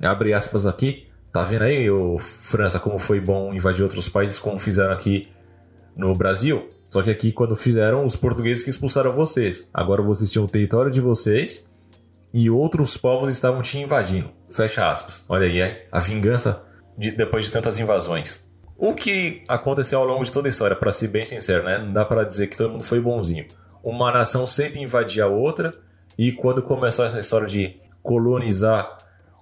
Abre 0.00 0.34
aspas 0.34 0.66
aqui. 0.66 1.06
Tá 1.32 1.44
vendo 1.44 1.62
aí, 1.62 1.88
o 1.88 2.18
França, 2.18 2.78
como 2.78 2.98
foi 2.98 3.20
bom 3.20 3.54
invadir 3.54 3.82
outros 3.82 4.08
países, 4.08 4.38
como 4.38 4.58
fizeram 4.58 4.92
aqui 4.92 5.22
no 5.96 6.14
Brasil? 6.14 6.68
Só 6.92 7.02
que 7.02 7.10
aqui, 7.10 7.32
quando 7.32 7.56
fizeram, 7.56 8.04
os 8.04 8.16
portugueses 8.16 8.62
que 8.62 8.68
expulsaram 8.68 9.10
vocês. 9.10 9.66
Agora 9.72 10.02
vocês 10.02 10.30
tinham 10.30 10.44
o 10.44 10.48
território 10.48 10.90
de 10.90 11.00
vocês 11.00 11.66
e 12.34 12.50
outros 12.50 12.98
povos 12.98 13.30
estavam 13.30 13.62
te 13.62 13.78
invadindo. 13.78 14.28
Fecha 14.50 14.86
aspas. 14.86 15.24
Olha 15.26 15.46
aí, 15.46 15.58
é 15.58 15.86
a 15.90 15.98
vingança 15.98 16.62
de, 16.98 17.10
depois 17.12 17.46
de 17.46 17.50
tantas 17.50 17.80
invasões. 17.80 18.46
O 18.76 18.94
que 18.94 19.42
aconteceu 19.48 20.00
ao 20.00 20.04
longo 20.04 20.22
de 20.22 20.30
toda 20.30 20.48
a 20.48 20.50
história, 20.50 20.76
para 20.76 20.92
ser 20.92 21.08
bem 21.08 21.24
sincero, 21.24 21.64
né? 21.64 21.78
Não 21.78 21.94
dá 21.94 22.04
para 22.04 22.24
dizer 22.24 22.48
que 22.48 22.58
todo 22.58 22.72
mundo 22.72 22.84
foi 22.84 23.00
bonzinho. 23.00 23.46
Uma 23.82 24.12
nação 24.12 24.46
sempre 24.46 24.82
invadia 24.82 25.24
a 25.24 25.28
outra, 25.28 25.72
e 26.18 26.30
quando 26.30 26.62
começou 26.62 27.06
essa 27.06 27.18
história 27.18 27.46
de 27.46 27.80
colonizar 28.02 28.98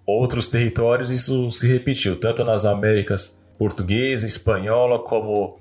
outros 0.06 0.46
territórios, 0.46 1.10
isso 1.10 1.50
se 1.50 1.66
repetiu, 1.66 2.14
tanto 2.14 2.44
nas 2.44 2.64
Américas 2.64 3.36
portuguesa, 3.58 4.24
espanhola, 4.24 5.00
como 5.00 5.58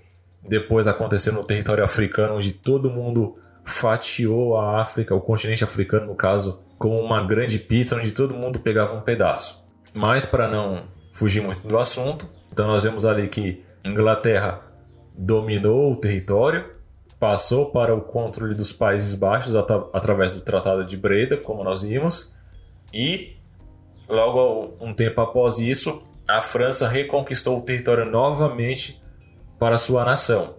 depois 0.47 0.87
aconteceu 0.87 1.33
no 1.33 1.43
território 1.43 1.83
africano, 1.83 2.35
onde 2.35 2.53
todo 2.53 2.89
mundo 2.89 3.37
fatiou 3.63 4.57
a 4.57 4.81
África, 4.81 5.13
o 5.13 5.21
continente 5.21 5.63
africano, 5.63 6.07
no 6.07 6.15
caso, 6.15 6.61
como 6.77 6.99
uma 6.99 7.25
grande 7.25 7.59
pizza, 7.59 7.95
onde 7.95 8.11
todo 8.11 8.33
mundo 8.33 8.59
pegava 8.59 8.95
um 8.95 9.01
pedaço. 9.01 9.63
Mas 9.93 10.25
para 10.25 10.47
não 10.47 10.83
fugir 11.13 11.41
muito 11.41 11.67
do 11.67 11.77
assunto, 11.77 12.27
então 12.51 12.67
nós 12.67 12.83
vemos 12.83 13.05
ali 13.05 13.27
que 13.27 13.63
Inglaterra 13.83 14.61
dominou 15.15 15.91
o 15.91 15.95
território, 15.95 16.65
passou 17.19 17.71
para 17.71 17.93
o 17.93 18.01
controle 18.01 18.55
dos 18.55 18.71
Países 18.71 19.13
Baixos 19.13 19.55
at 19.55 19.69
através 19.93 20.31
do 20.31 20.41
Tratado 20.41 20.85
de 20.85 20.95
Breda, 20.95 21.37
como 21.37 21.63
nós 21.63 21.83
vimos, 21.83 22.33
e 22.93 23.39
Logo 24.09 24.75
um 24.81 24.91
tempo 24.91 25.21
após 25.21 25.59
isso, 25.59 26.01
a 26.27 26.41
França 26.41 26.87
reconquistou 26.87 27.59
o 27.59 27.61
território 27.61 28.05
novamente 28.05 28.99
para 29.59 29.77
sua 29.77 30.05
nação, 30.05 30.55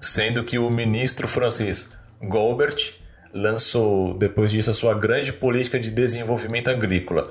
sendo 0.00 0.42
que 0.42 0.58
o 0.58 0.68
ministro 0.68 1.28
francês 1.28 1.88
Golbert 2.20 2.94
lançou 3.32 4.12
depois 4.14 4.50
disso 4.50 4.70
a 4.70 4.74
sua 4.74 4.92
grande 4.92 5.32
política 5.32 5.78
de 5.78 5.90
desenvolvimento 5.90 6.68
agrícola, 6.68 7.22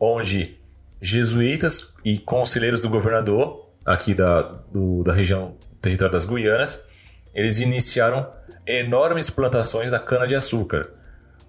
onde 0.00 0.58
jesuítas 1.00 1.92
e 2.04 2.18
conselheiros 2.18 2.80
do 2.80 2.88
governador 2.88 3.68
aqui 3.84 4.14
da, 4.14 4.40
do, 4.72 5.02
da 5.02 5.12
região 5.12 5.56
território 5.80 6.12
das 6.12 6.24
Guianas, 6.24 6.82
eles 7.34 7.60
iniciaram 7.60 8.26
enormes 8.66 9.28
plantações 9.28 9.90
da 9.90 9.98
cana-de-açúcar, 9.98 10.90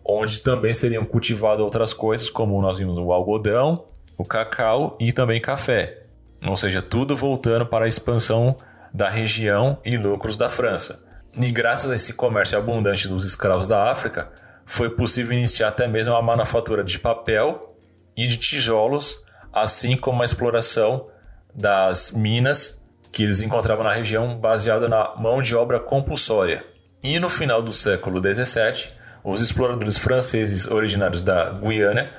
onde 0.03 0.41
também 0.41 0.73
seriam 0.73 1.05
cultivadas 1.05 1.61
outras 1.61 1.93
coisas, 1.93 2.29
como 2.29 2.61
nós 2.61 2.79
vimos 2.79 2.97
o 2.97 3.13
algodão, 3.13 3.85
o 4.17 4.25
cacau 4.25 4.97
e 4.99 5.13
também 5.13 5.39
café. 5.39 6.03
Ou 6.45 6.57
seja, 6.57 6.81
tudo 6.81 7.15
voltando 7.15 7.65
para 7.65 7.85
a 7.85 7.87
expansão 7.87 8.57
da 8.95 9.09
região 9.09 9.77
e 9.83 9.97
lucros 9.97 10.37
da 10.37 10.47
França. 10.47 11.03
E 11.35 11.51
graças 11.51 11.91
a 11.91 11.95
esse 11.95 12.13
comércio 12.13 12.57
abundante 12.57 13.09
dos 13.09 13.25
escravos 13.25 13.67
da 13.67 13.91
África, 13.91 14.31
foi 14.65 14.89
possível 14.89 15.37
iniciar 15.37 15.67
até 15.67 15.85
mesmo 15.85 16.15
a 16.15 16.21
manufatura 16.21 16.81
de 16.81 16.97
papel 16.97 17.75
e 18.15 18.25
de 18.25 18.37
tijolos, 18.37 19.21
assim 19.51 19.97
como 19.97 20.21
a 20.21 20.25
exploração 20.25 21.07
das 21.53 22.11
minas 22.11 22.81
que 23.11 23.23
eles 23.23 23.41
encontravam 23.41 23.83
na 23.83 23.93
região 23.93 24.37
baseada 24.37 24.87
na 24.87 25.13
mão 25.17 25.41
de 25.41 25.53
obra 25.57 25.77
compulsória. 25.77 26.63
E 27.03 27.19
no 27.19 27.27
final 27.27 27.61
do 27.61 27.73
século 27.73 28.21
XVII, 28.21 28.93
os 29.25 29.41
exploradores 29.41 29.97
franceses 29.97 30.67
originários 30.67 31.21
da 31.21 31.49
Guiana, 31.51 32.09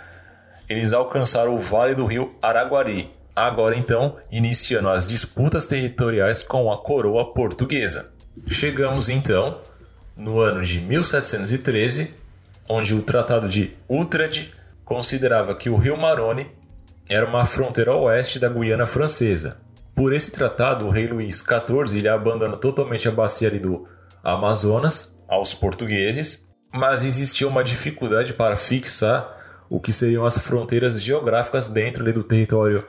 eles 0.68 0.92
alcançaram 0.92 1.54
o 1.54 1.59
vale 1.59 1.95
do 1.95 2.04
rio 2.04 2.37
Araguari, 2.42 3.15
agora 3.36 3.76
então 3.76 4.16
iniciando 4.32 4.88
as 4.88 5.06
disputas 5.06 5.66
territoriais 5.66 6.42
com 6.42 6.72
a 6.72 6.78
coroa 6.78 7.34
portuguesa. 7.34 8.10
Chegamos 8.48 9.10
então 9.10 9.60
no 10.16 10.40
ano 10.40 10.62
de 10.62 10.80
1713, 10.80 12.14
onde 12.68 12.94
o 12.94 13.02
Tratado 13.02 13.46
de 13.46 13.76
Utrecht 13.86 14.54
considerava 14.82 15.54
que 15.54 15.68
o 15.68 15.76
rio 15.76 15.98
Marone 15.98 16.50
era 17.08 17.26
uma 17.26 17.44
fronteira 17.44 17.94
oeste 17.94 18.38
da 18.38 18.48
Guiana 18.48 18.86
Francesa. 18.86 19.58
Por 19.94 20.12
esse 20.12 20.32
tratado, 20.32 20.86
o 20.86 20.90
rei 20.90 21.06
Luís 21.06 21.38
XIV 21.38 21.98
ele 21.98 22.08
abandona 22.08 22.56
totalmente 22.56 23.08
a 23.08 23.12
bacia 23.12 23.50
do 23.50 23.86
Amazonas 24.22 25.14
aos 25.28 25.54
portugueses, 25.54 26.44
mas 26.74 27.04
existia 27.04 27.46
uma 27.46 27.62
dificuldade 27.62 28.34
para 28.34 28.56
fixar 28.56 29.64
o 29.68 29.80
que 29.80 29.92
seriam 29.92 30.24
as 30.24 30.38
fronteiras 30.38 31.00
geográficas 31.02 31.68
dentro 31.68 32.12
do 32.12 32.22
território 32.22 32.86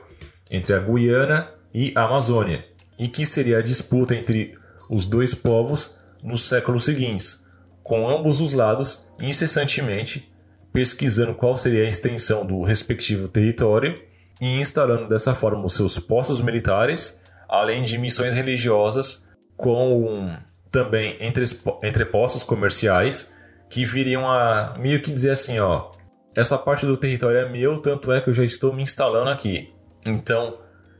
entre 0.50 0.74
a 0.74 0.78
Guiana 0.78 1.50
e 1.72 1.92
a 1.94 2.04
Amazônia, 2.04 2.64
e 2.98 3.08
que 3.08 3.24
seria 3.24 3.58
a 3.58 3.62
disputa 3.62 4.14
entre 4.14 4.52
os 4.88 5.06
dois 5.06 5.34
povos 5.34 5.96
nos 6.22 6.42
séculos 6.42 6.84
seguintes, 6.84 7.44
com 7.82 8.08
ambos 8.08 8.40
os 8.40 8.52
lados 8.52 9.06
incessantemente 9.20 10.30
pesquisando 10.72 11.34
qual 11.34 11.56
seria 11.56 11.84
a 11.84 11.88
extensão 11.88 12.44
do 12.46 12.62
respectivo 12.62 13.28
território 13.28 13.94
e 14.40 14.60
instalando 14.60 15.08
dessa 15.08 15.34
forma 15.34 15.64
os 15.64 15.74
seus 15.74 15.98
postos 15.98 16.40
militares, 16.40 17.18
além 17.48 17.82
de 17.82 17.98
missões 17.98 18.36
religiosas 18.36 19.24
com 19.56 20.30
também 20.70 21.16
entre, 21.20 21.44
entrepostos 21.82 22.44
comerciais 22.44 23.30
que 23.68 23.84
viriam 23.84 24.28
a 24.28 24.76
meio 24.78 25.02
que 25.02 25.10
dizer 25.10 25.30
assim, 25.30 25.58
ó, 25.58 25.90
essa 26.34 26.56
parte 26.56 26.86
do 26.86 26.96
território 26.96 27.40
é 27.40 27.48
meu, 27.50 27.80
tanto 27.80 28.12
é 28.12 28.20
que 28.20 28.30
eu 28.30 28.34
já 28.34 28.44
estou 28.44 28.74
me 28.74 28.82
instalando 28.82 29.30
aqui. 29.30 29.72
Então, 30.08 30.58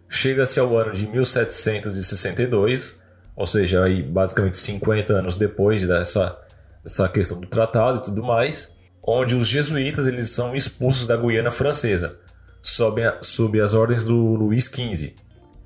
chega-se 0.09 0.61
ao 0.61 0.77
ano 0.77 0.93
de 0.93 1.07
1762, 1.07 2.97
ou 3.37 3.47
seja, 3.47 3.85
aí 3.85 4.03
basicamente 4.03 4.57
50 4.57 5.13
anos 5.13 5.37
depois 5.37 5.87
dessa, 5.87 6.39
dessa 6.83 7.09
questão 7.09 7.41
do 7.41 7.47
tratado 7.47 7.99
e 7.99 8.03
tudo 8.03 8.23
mais, 8.23 8.75
onde 9.03 9.35
os 9.35 9.47
jesuítas 9.49 10.07
eles 10.07 10.31
são 10.31 10.55
expulsos 10.55 11.07
da 11.07 11.17
Guiana 11.17 11.51
Francesa, 11.51 12.19
sob, 12.61 13.03
a, 13.05 13.19
sob 13.23 13.61
as 13.61 13.75
ordens 13.75 14.05
do 14.05 14.17
Luís 14.17 14.65
XV. 14.65 15.15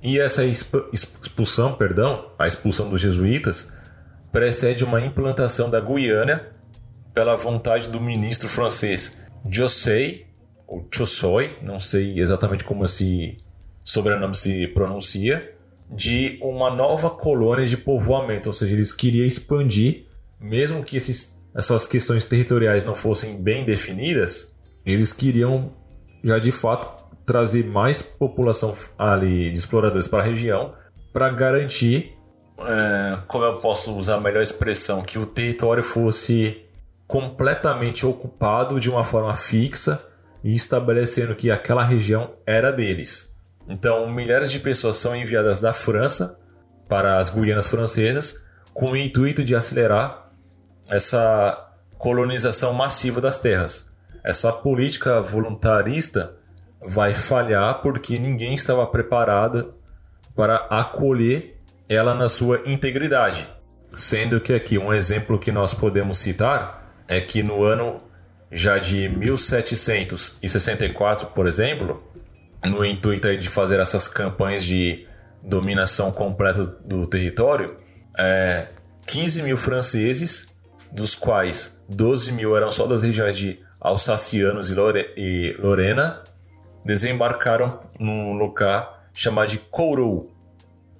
E 0.02 0.18
essa 0.18 0.44
expulsão, 0.44 1.74
perdão, 1.74 2.32
a 2.38 2.46
expulsão 2.46 2.88
dos 2.88 3.00
jesuítas, 3.00 3.68
precede 4.32 4.84
uma 4.84 5.00
implantação 5.00 5.70
da 5.70 5.80
Guiana 5.80 6.46
pela 7.14 7.36
vontade 7.36 7.90
do 7.90 8.00
ministro 8.00 8.48
francês 8.48 9.16
José, 9.48 10.26
ou 10.72 10.88
Chossoy, 10.90 11.54
não 11.60 11.78
sei 11.78 12.18
exatamente 12.18 12.64
como 12.64 12.86
esse 12.86 13.36
sobrenome 13.84 14.34
se 14.34 14.66
pronuncia, 14.68 15.54
de 15.90 16.38
uma 16.40 16.74
nova 16.74 17.10
colônia 17.10 17.66
de 17.66 17.76
povoamento, 17.76 18.48
ou 18.48 18.54
seja, 18.54 18.74
eles 18.74 18.90
queriam 18.90 19.26
expandir, 19.26 20.06
mesmo 20.40 20.82
que 20.82 20.96
esses, 20.96 21.38
essas 21.54 21.86
questões 21.86 22.24
territoriais 22.24 22.84
não 22.84 22.94
fossem 22.94 23.36
bem 23.36 23.66
definidas, 23.66 24.56
eles 24.86 25.12
queriam 25.12 25.74
já 26.24 26.38
de 26.38 26.50
fato 26.50 26.88
trazer 27.26 27.66
mais 27.66 28.00
população 28.00 28.72
ali 28.96 29.50
de 29.50 29.58
exploradores 29.58 30.08
para 30.08 30.22
a 30.22 30.24
região 30.24 30.72
para 31.12 31.28
garantir, 31.28 32.16
é, 32.60 33.18
como 33.28 33.44
eu 33.44 33.60
posso 33.60 33.94
usar 33.94 34.14
a 34.14 34.20
melhor 34.22 34.40
expressão, 34.40 35.02
que 35.02 35.18
o 35.18 35.26
território 35.26 35.82
fosse 35.82 36.64
completamente 37.06 38.06
ocupado 38.06 38.80
de 38.80 38.88
uma 38.88 39.04
forma 39.04 39.34
fixa 39.34 40.02
e 40.42 40.54
estabelecendo 40.54 41.34
que 41.34 41.50
aquela 41.50 41.84
região 41.84 42.34
era 42.46 42.72
deles. 42.72 43.32
Então, 43.68 44.10
milhares 44.10 44.50
de 44.50 44.58
pessoas 44.58 44.96
são 44.96 45.14
enviadas 45.14 45.60
da 45.60 45.72
França 45.72 46.36
para 46.88 47.18
as 47.18 47.30
Guianas 47.30 47.68
francesas 47.68 48.42
com 48.74 48.90
o 48.90 48.96
intuito 48.96 49.44
de 49.44 49.54
acelerar 49.54 50.30
essa 50.88 51.70
colonização 51.96 52.72
massiva 52.72 53.20
das 53.20 53.38
terras. 53.38 53.84
Essa 54.24 54.52
política 54.52 55.20
voluntarista 55.20 56.34
vai 56.84 57.14
falhar 57.14 57.80
porque 57.80 58.18
ninguém 58.18 58.54
estava 58.54 58.86
preparado 58.86 59.74
para 60.34 60.56
acolher 60.70 61.56
ela 61.88 62.14
na 62.14 62.28
sua 62.28 62.62
integridade. 62.66 63.48
Sendo 63.94 64.40
que 64.40 64.52
aqui 64.52 64.78
um 64.78 64.92
exemplo 64.92 65.38
que 65.38 65.52
nós 65.52 65.74
podemos 65.74 66.18
citar 66.18 66.92
é 67.06 67.20
que 67.20 67.42
no 67.42 67.62
ano 67.62 68.02
já 68.52 68.78
de 68.78 69.08
1764, 69.08 71.28
por 71.28 71.46
exemplo, 71.46 72.02
no 72.64 72.84
intuito 72.84 73.34
de 73.36 73.48
fazer 73.48 73.80
essas 73.80 74.06
campanhas 74.06 74.62
de 74.62 75.06
dominação 75.42 76.12
completa 76.12 76.66
do 76.84 77.06
território, 77.06 77.74
é, 78.16 78.68
15 79.06 79.42
mil 79.42 79.56
franceses, 79.56 80.46
dos 80.92 81.14
quais 81.14 81.80
12 81.88 82.32
mil 82.32 82.54
eram 82.54 82.70
só 82.70 82.86
das 82.86 83.02
regiões 83.02 83.38
de 83.38 83.58
Alsacianos 83.80 84.70
e, 84.70 84.74
Lore 84.74 85.10
e 85.16 85.56
Lorena, 85.58 86.22
desembarcaram 86.84 87.80
num 87.98 88.34
lugar 88.34 89.08
chamado 89.14 89.48
de 89.48 89.58
Kourou. 89.58 90.30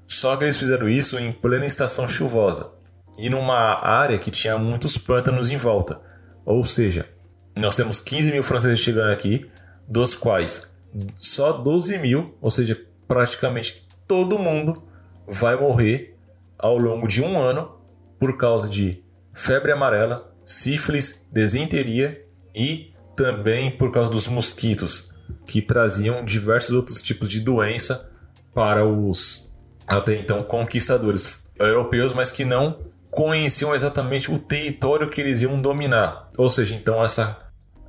Só 0.07 0.35
que 0.37 0.45
eles 0.45 0.59
fizeram 0.59 0.89
isso 0.89 1.19
em 1.19 1.31
plena 1.31 1.67
estação 1.67 2.09
chuvosa 2.09 2.71
e 3.19 3.29
numa 3.29 3.85
área 3.85 4.19
que 4.19 4.31
tinha 4.31 4.57
muitos 4.59 4.97
pântanos 4.97 5.51
em 5.51 5.57
volta. 5.57 6.01
Ou 6.45 6.65
seja, 6.65 7.09
nós 7.57 7.77
temos 7.77 8.01
15 8.01 8.33
mil 8.33 8.43
franceses 8.43 8.81
chegando 8.81 9.11
aqui, 9.11 9.51
dos 9.87 10.15
quais 10.15 10.63
só 11.19 11.53
12 11.53 11.99
mil, 11.99 12.37
ou 12.41 12.51
seja, 12.51 12.81
praticamente 13.09 13.87
todo 14.07 14.39
mundo 14.39 14.83
vai 15.27 15.59
morrer 15.59 16.17
ao 16.59 16.77
longo 16.77 17.07
de 17.07 17.23
um 17.23 17.39
ano 17.41 17.79
por 18.19 18.37
causa 18.37 18.69
de 18.69 19.03
febre 19.35 19.73
amarela, 19.73 20.33
sífilis, 20.45 21.25
desinteria 21.31 22.25
e 22.55 22.93
também 23.17 23.77
por 23.77 23.91
causa 23.91 24.11
dos 24.11 24.29
mosquitos, 24.29 25.11
que 25.47 25.63
traziam 25.63 26.25
diversos 26.25 26.75
outros 26.75 27.01
tipos 27.01 27.29
de 27.29 27.41
doença 27.41 28.11
para 28.55 28.87
os 28.87 29.51
até 29.87 30.15
então 30.17 30.43
conquistadores 30.43 31.41
europeus, 31.59 32.13
mas 32.13 32.31
que 32.31 32.45
não 32.45 32.79
conheciam 33.11 33.75
exatamente 33.75 34.33
o 34.33 34.39
território 34.39 35.11
que 35.11 35.21
eles 35.21 35.43
iam 35.43 35.61
dominar. 35.61 36.31
Ou 36.39 36.49
seja, 36.49 36.75
então 36.75 37.03
essa 37.03 37.42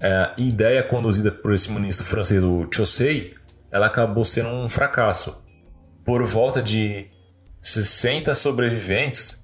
é, 0.03 0.33
ideia 0.37 0.83
conduzida 0.83 1.31
por 1.31 1.53
esse 1.53 1.71
ministro 1.71 2.05
francês, 2.05 2.43
o 2.43 2.67
Chaussee, 2.69 3.33
ela 3.71 3.87
acabou 3.87 4.25
sendo 4.25 4.49
um 4.49 4.67
fracasso. 4.67 5.41
Por 6.03 6.25
volta 6.25 6.61
de 6.61 7.07
60 7.61 8.35
sobreviventes 8.35 9.41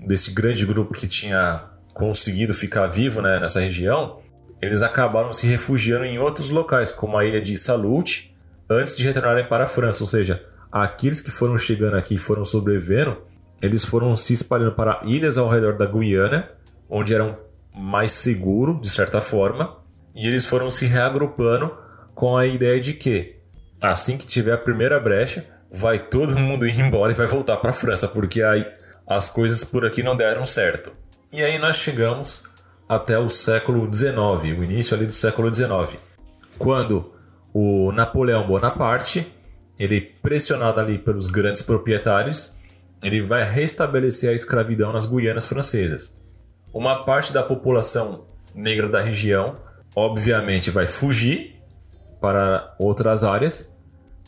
desse 0.00 0.30
grande 0.30 0.64
grupo 0.64 0.94
que 0.94 1.06
tinha 1.06 1.64
conseguido 1.92 2.54
ficar 2.54 2.86
vivo 2.86 3.20
né, 3.20 3.38
nessa 3.38 3.60
região, 3.60 4.20
eles 4.62 4.82
acabaram 4.82 5.30
se 5.30 5.46
refugiando 5.46 6.06
em 6.06 6.18
outros 6.18 6.48
locais, 6.48 6.90
como 6.90 7.18
a 7.18 7.24
ilha 7.26 7.40
de 7.40 7.54
Salute, 7.58 8.34
antes 8.68 8.96
de 8.96 9.04
retornarem 9.04 9.44
para 9.44 9.64
a 9.64 9.66
França. 9.66 10.02
Ou 10.02 10.08
seja, 10.08 10.42
aqueles 10.72 11.20
que 11.20 11.30
foram 11.30 11.58
chegando 11.58 11.98
aqui 11.98 12.14
e 12.14 12.18
foram 12.18 12.46
sobrevivendo, 12.46 13.18
eles 13.60 13.84
foram 13.84 14.16
se 14.16 14.32
espalhando 14.32 14.72
para 14.72 15.02
ilhas 15.04 15.36
ao 15.36 15.50
redor 15.50 15.76
da 15.76 15.84
Guiana, 15.84 16.48
onde 16.88 17.14
eram 17.14 17.36
mais 17.74 18.12
seguro, 18.12 18.80
de 18.80 18.88
certa 18.88 19.20
forma, 19.20 19.76
e 20.14 20.26
eles 20.26 20.44
foram 20.44 20.68
se 20.70 20.86
reagrupando 20.86 21.76
com 22.14 22.36
a 22.36 22.46
ideia 22.46 22.80
de 22.80 22.94
que 22.94 23.36
assim 23.80 24.16
que 24.16 24.26
tiver 24.26 24.52
a 24.52 24.58
primeira 24.58 24.98
brecha, 24.98 25.46
vai 25.70 25.98
todo 25.98 26.36
mundo 26.36 26.66
ir 26.66 26.80
embora 26.80 27.12
e 27.12 27.14
vai 27.14 27.26
voltar 27.26 27.56
para 27.58 27.70
a 27.70 27.74
França, 27.74 28.08
porque 28.08 28.42
aí 28.42 28.66
as 29.06 29.28
coisas 29.28 29.64
por 29.64 29.86
aqui 29.86 30.02
não 30.02 30.16
deram 30.16 30.46
certo. 30.46 30.92
E 31.32 31.42
aí 31.42 31.58
nós 31.58 31.76
chegamos 31.76 32.42
até 32.88 33.18
o 33.18 33.28
século 33.28 33.90
XIX, 33.92 34.58
o 34.58 34.64
início 34.64 34.96
ali 34.96 35.06
do 35.06 35.12
século 35.12 35.52
XIX, 35.52 36.00
quando 36.58 37.12
o 37.52 37.92
Napoleão 37.92 38.46
Bonaparte, 38.46 39.32
ele 39.78 40.00
pressionado 40.00 40.80
ali 40.80 40.98
pelos 40.98 41.26
grandes 41.26 41.62
proprietários, 41.62 42.54
ele 43.02 43.20
vai 43.20 43.44
restabelecer 43.44 44.30
a 44.30 44.34
escravidão 44.34 44.92
nas 44.92 45.06
Guianas 45.06 45.46
francesas. 45.46 46.16
Uma 46.72 47.04
parte 47.04 47.32
da 47.32 47.42
população 47.42 48.26
negra 48.54 48.88
da 48.88 49.00
região, 49.00 49.54
obviamente, 49.98 50.70
vai 50.70 50.86
fugir 50.86 51.56
para 52.20 52.74
outras 52.78 53.24
áreas, 53.24 53.72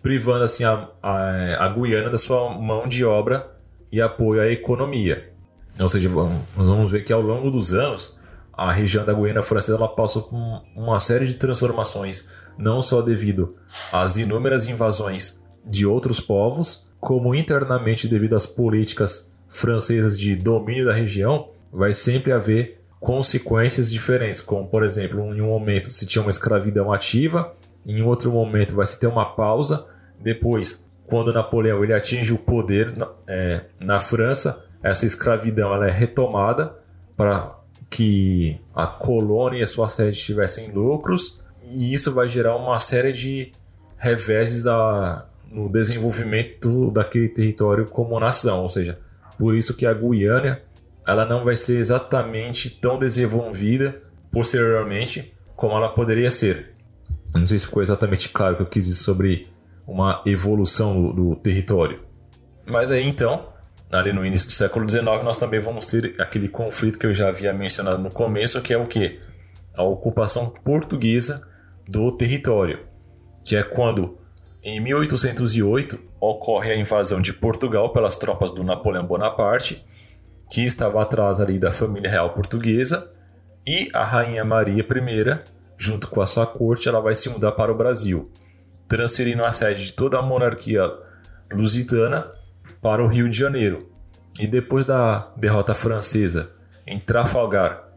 privando 0.03 0.45
assim 0.45 0.65
a, 0.65 0.89
a, 1.03 1.67
a 1.67 1.69
Guiana 1.69 2.11
da 2.11 2.17
sua 2.17 2.51
mão 2.59 2.89
de 2.89 3.05
obra 3.05 3.51
e 3.93 4.01
apoio 4.01 4.41
à 4.41 4.49
economia. 4.49 5.33
Ou 5.79 5.89
seja, 5.89 6.09
vamos, 6.09 6.43
nós 6.57 6.69
vamos 6.69 6.91
ver 6.91 7.05
que 7.05 7.13
ao 7.13 7.21
longo 7.21 7.51
dos 7.51 7.73
anos 7.73 8.19
a 8.53 8.73
região 8.73 9.05
da 9.05 9.13
Guiana 9.13 9.43
Francesa 9.43 9.79
ela 9.79 9.89
passou 9.89 10.25
por 10.25 10.37
uma 10.77 10.99
série 10.99 11.25
de 11.25 11.35
transformações, 11.35 12.27
não 12.59 12.83
só 12.83 13.01
devido 13.01 13.49
às 13.93 14.17
inúmeras 14.17 14.69
invasões 14.69 15.41
de 15.67 15.87
outros 15.87 16.21
povos, 16.21 16.85
como 16.99 17.35
internamente 17.35 18.09
devido 18.09 18.35
às 18.35 18.45
políticas 18.45 19.27
francesas 19.49 20.19
de 20.19 20.37
domínio 20.37 20.85
da 20.85 20.93
região, 20.93 21.51
vai 21.73 21.93
sempre 21.93 22.33
haver 22.33 22.80
consequências 23.01 23.91
diferentes, 23.91 24.43
como 24.43 24.69
por 24.69 24.85
exemplo, 24.85 25.35
em 25.35 25.41
um 25.41 25.47
momento 25.47 25.91
se 25.91 26.07
tinha 26.07 26.21
uma 26.21 26.31
escravidão 26.31 26.93
ativa, 26.93 27.55
em 27.85 28.03
outro 28.03 28.31
momento 28.31 28.75
vai 28.75 28.87
se 28.87 29.01
ter 29.01 29.07
uma 29.07 29.35
pausa, 29.35 29.87
depois, 30.21 30.85
quando 31.07 31.33
Napoleão 31.33 31.83
ele 31.83 31.95
atinge 31.95 32.33
o 32.35 32.39
poder 32.39 32.95
é, 33.27 33.63
na 33.81 33.99
França, 33.99 34.63
essa 34.83 35.07
escravidão 35.07 35.73
ela 35.73 35.89
é 35.89 35.91
retomada 35.91 36.77
para 37.17 37.51
que 37.89 38.61
a 38.75 38.87
colônia 38.87 39.59
e 39.59 39.63
a 39.63 39.67
sua 39.67 39.89
sede 39.89 40.19
tivessem 40.19 40.71
lucros, 40.71 41.41
e 41.63 41.93
isso 41.93 42.13
vai 42.13 42.29
gerar 42.29 42.57
uma 42.57 42.79
série 42.79 43.13
de 43.13 43.51
reveses 43.97 44.67
a, 44.67 45.27
no 45.51 45.69
desenvolvimento 45.69 46.91
daquele 46.91 47.29
território 47.29 47.87
como 47.87 48.21
nação, 48.21 48.63
ou 48.63 48.69
seja, 48.69 48.99
por 49.39 49.55
isso 49.55 49.75
que 49.75 49.87
a 49.87 49.95
Guiana 49.95 50.61
ela 51.11 51.25
não 51.25 51.45
vai 51.45 51.57
ser 51.57 51.79
exatamente 51.79 52.71
tão 52.71 52.97
desenvolvida 52.97 53.97
posteriormente 54.31 55.35
como 55.57 55.77
ela 55.77 55.89
poderia 55.89 56.31
ser. 56.31 56.73
Não 57.35 57.47
sei 57.47 57.59
se 57.59 57.67
ficou 57.67 57.83
exatamente 57.83 58.29
claro 58.29 58.55
o 58.55 58.57
que 58.59 58.63
eu 58.63 58.67
quis 58.67 58.87
dizer 58.87 59.03
sobre 59.03 59.49
uma 59.87 60.23
evolução 60.25 60.95
do, 60.95 61.13
do 61.13 61.37
território. 61.37 61.99
Mas 62.65 62.93
aí 62.93 63.05
então, 63.05 63.53
ali 63.91 64.13
no 64.13 64.25
início 64.25 64.47
do 64.47 64.53
século 64.53 64.89
XIX, 64.89 65.05
nós 65.25 65.37
também 65.37 65.59
vamos 65.59 65.85
ter 65.87 66.15
aquele 66.21 66.49
conflito 66.49 66.97
que 66.97 67.07
eu 67.07 67.13
já 67.13 67.29
havia 67.29 67.53
mencionado 67.53 67.99
no 67.99 68.11
começo, 68.11 68.61
que 68.63 68.73
é 68.73 68.79
o 68.79 68.87
que? 68.87 69.19
A 69.77 69.83
ocupação 69.83 70.49
portuguesa 70.65 71.43
do 71.89 72.13
território, 72.13 72.87
que 73.45 73.57
é 73.57 73.65
quando, 73.65 74.17
em 74.63 74.81
1808, 74.81 75.99
ocorre 76.21 76.71
a 76.71 76.77
invasão 76.77 77.19
de 77.19 77.33
Portugal 77.33 77.93
pelas 77.93 78.17
tropas 78.17 78.53
do 78.53 78.63
Napoleão 78.63 79.05
Bonaparte, 79.05 79.85
que 80.51 80.65
estava 80.65 81.01
atrás 81.01 81.41
ali 81.41 81.59
da 81.59 81.71
família 81.71 82.11
real 82.11 82.31
portuguesa, 82.31 83.11
e 83.67 83.89
a 83.93 84.05
rainha 84.05 84.45
Maria 84.45 84.83
I, 84.83 85.39
junto 85.77 86.09
com 86.09 86.21
a 86.21 86.27
sua 86.27 86.47
corte, 86.47 86.89
ela 86.89 87.01
vai 87.01 87.15
se 87.15 87.29
mudar 87.29 87.53
para 87.53 87.71
o 87.71 87.77
Brasil, 87.77 88.31
transferindo 88.89 89.45
a 89.45 89.53
sede 89.53 89.87
de 89.87 89.95
toda 89.95 90.19
a 90.19 90.23
monarquia 90.23 90.83
lusitana 91.53 92.31
para 92.83 93.05
o 93.05 93.07
Rio 93.07 93.29
de 93.29 93.37
Janeiro. 93.37 93.91
E 94.39 94.47
depois 94.47 94.85
da 94.85 95.33
derrota 95.37 95.75
francesa 95.75 96.51
em 96.87 96.99
Trafalgar, 96.99 97.89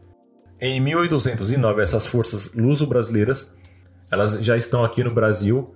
em 0.60 0.80
1809, 0.80 1.82
essas 1.82 2.06
forças 2.06 2.52
luso-brasileiras 2.54 3.52
elas 4.10 4.32
já 4.44 4.56
estão 4.56 4.84
aqui 4.84 5.02
no 5.02 5.12
Brasil 5.12 5.74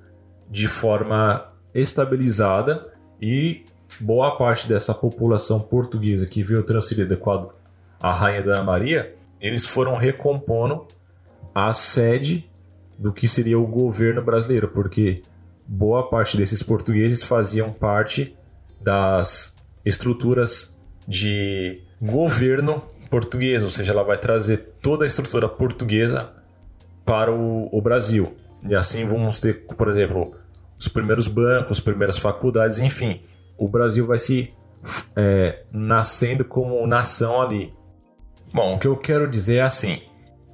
de 0.48 0.68
forma 0.68 1.52
estabilizada 1.74 2.84
e 3.20 3.64
boa 4.00 4.36
parte 4.36 4.68
dessa 4.68 4.94
população 4.94 5.60
portuguesa 5.60 6.26
que 6.26 6.42
veio 6.42 6.62
transferida 6.62 7.16
com 7.16 7.50
a 8.00 8.12
Rainha 8.12 8.42
Dona 8.42 8.62
Maria, 8.62 9.14
eles 9.40 9.64
foram 9.64 9.96
recompondo 9.96 10.86
a 11.54 11.72
sede 11.72 12.48
do 12.98 13.12
que 13.12 13.26
seria 13.26 13.58
o 13.58 13.66
governo 13.66 14.22
brasileiro, 14.22 14.68
porque 14.68 15.22
boa 15.66 16.08
parte 16.08 16.36
desses 16.36 16.62
portugueses 16.62 17.22
faziam 17.22 17.72
parte 17.72 18.36
das 18.80 19.54
estruturas 19.84 20.76
de 21.06 21.82
governo 22.00 22.82
português, 23.10 23.62
ou 23.62 23.70
seja, 23.70 23.92
ela 23.92 24.04
vai 24.04 24.18
trazer 24.18 24.74
toda 24.82 25.04
a 25.04 25.06
estrutura 25.06 25.48
portuguesa 25.48 26.30
para 27.04 27.32
o, 27.32 27.68
o 27.72 27.80
Brasil. 27.80 28.28
E 28.68 28.74
assim 28.74 29.06
vamos 29.06 29.40
ter, 29.40 29.64
por 29.66 29.88
exemplo, 29.88 30.32
os 30.78 30.88
primeiros 30.88 31.26
bancos, 31.26 31.78
as 31.78 31.80
primeiras 31.80 32.18
faculdades, 32.18 32.78
enfim. 32.80 33.20
O 33.58 33.68
Brasil 33.68 34.06
vai 34.06 34.18
se 34.18 34.50
é, 35.16 35.64
nascendo 35.72 36.44
como 36.44 36.86
nação 36.86 37.42
ali. 37.42 37.74
Bom, 38.52 38.74
o 38.74 38.78
que 38.78 38.86
eu 38.86 38.96
quero 38.96 39.28
dizer 39.28 39.56
é 39.56 39.62
assim: 39.62 40.00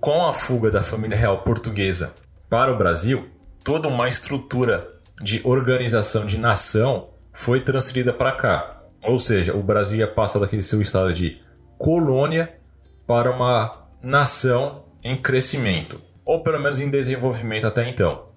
com 0.01 0.27
a 0.27 0.33
fuga 0.33 0.71
da 0.71 0.83
família 0.83 1.17
real 1.17 1.43
portuguesa 1.43 2.15
para 2.49 2.73
o 2.73 2.77
Brasil, 2.77 3.29
toda 3.63 3.89
uma 3.89 4.09
estrutura 4.09 4.95
de 5.23 5.41
organização 5.45 6.27
de 6.27 6.39
nação 6.39 7.11
foi 7.33 7.61
transferida 7.61 8.13
para 8.13 8.33
cá. 8.33 8.83
Ou 9.03 9.19
seja, 9.19 9.55
o 9.55 9.63
Brasil 9.63 9.99
ia 9.99 10.09
passar 10.09 10.39
daquele 10.39 10.63
seu 10.63 10.81
estado 10.81 11.13
de 11.13 11.41
colônia 11.79 12.59
para 13.07 13.31
uma 13.31 13.87
nação 14.03 14.85
em 15.03 15.17
crescimento, 15.17 16.01
ou 16.25 16.43
pelo 16.43 16.59
menos 16.59 16.81
em 16.81 16.89
desenvolvimento 16.89 17.67
até 17.67 17.89
então. 17.89 18.29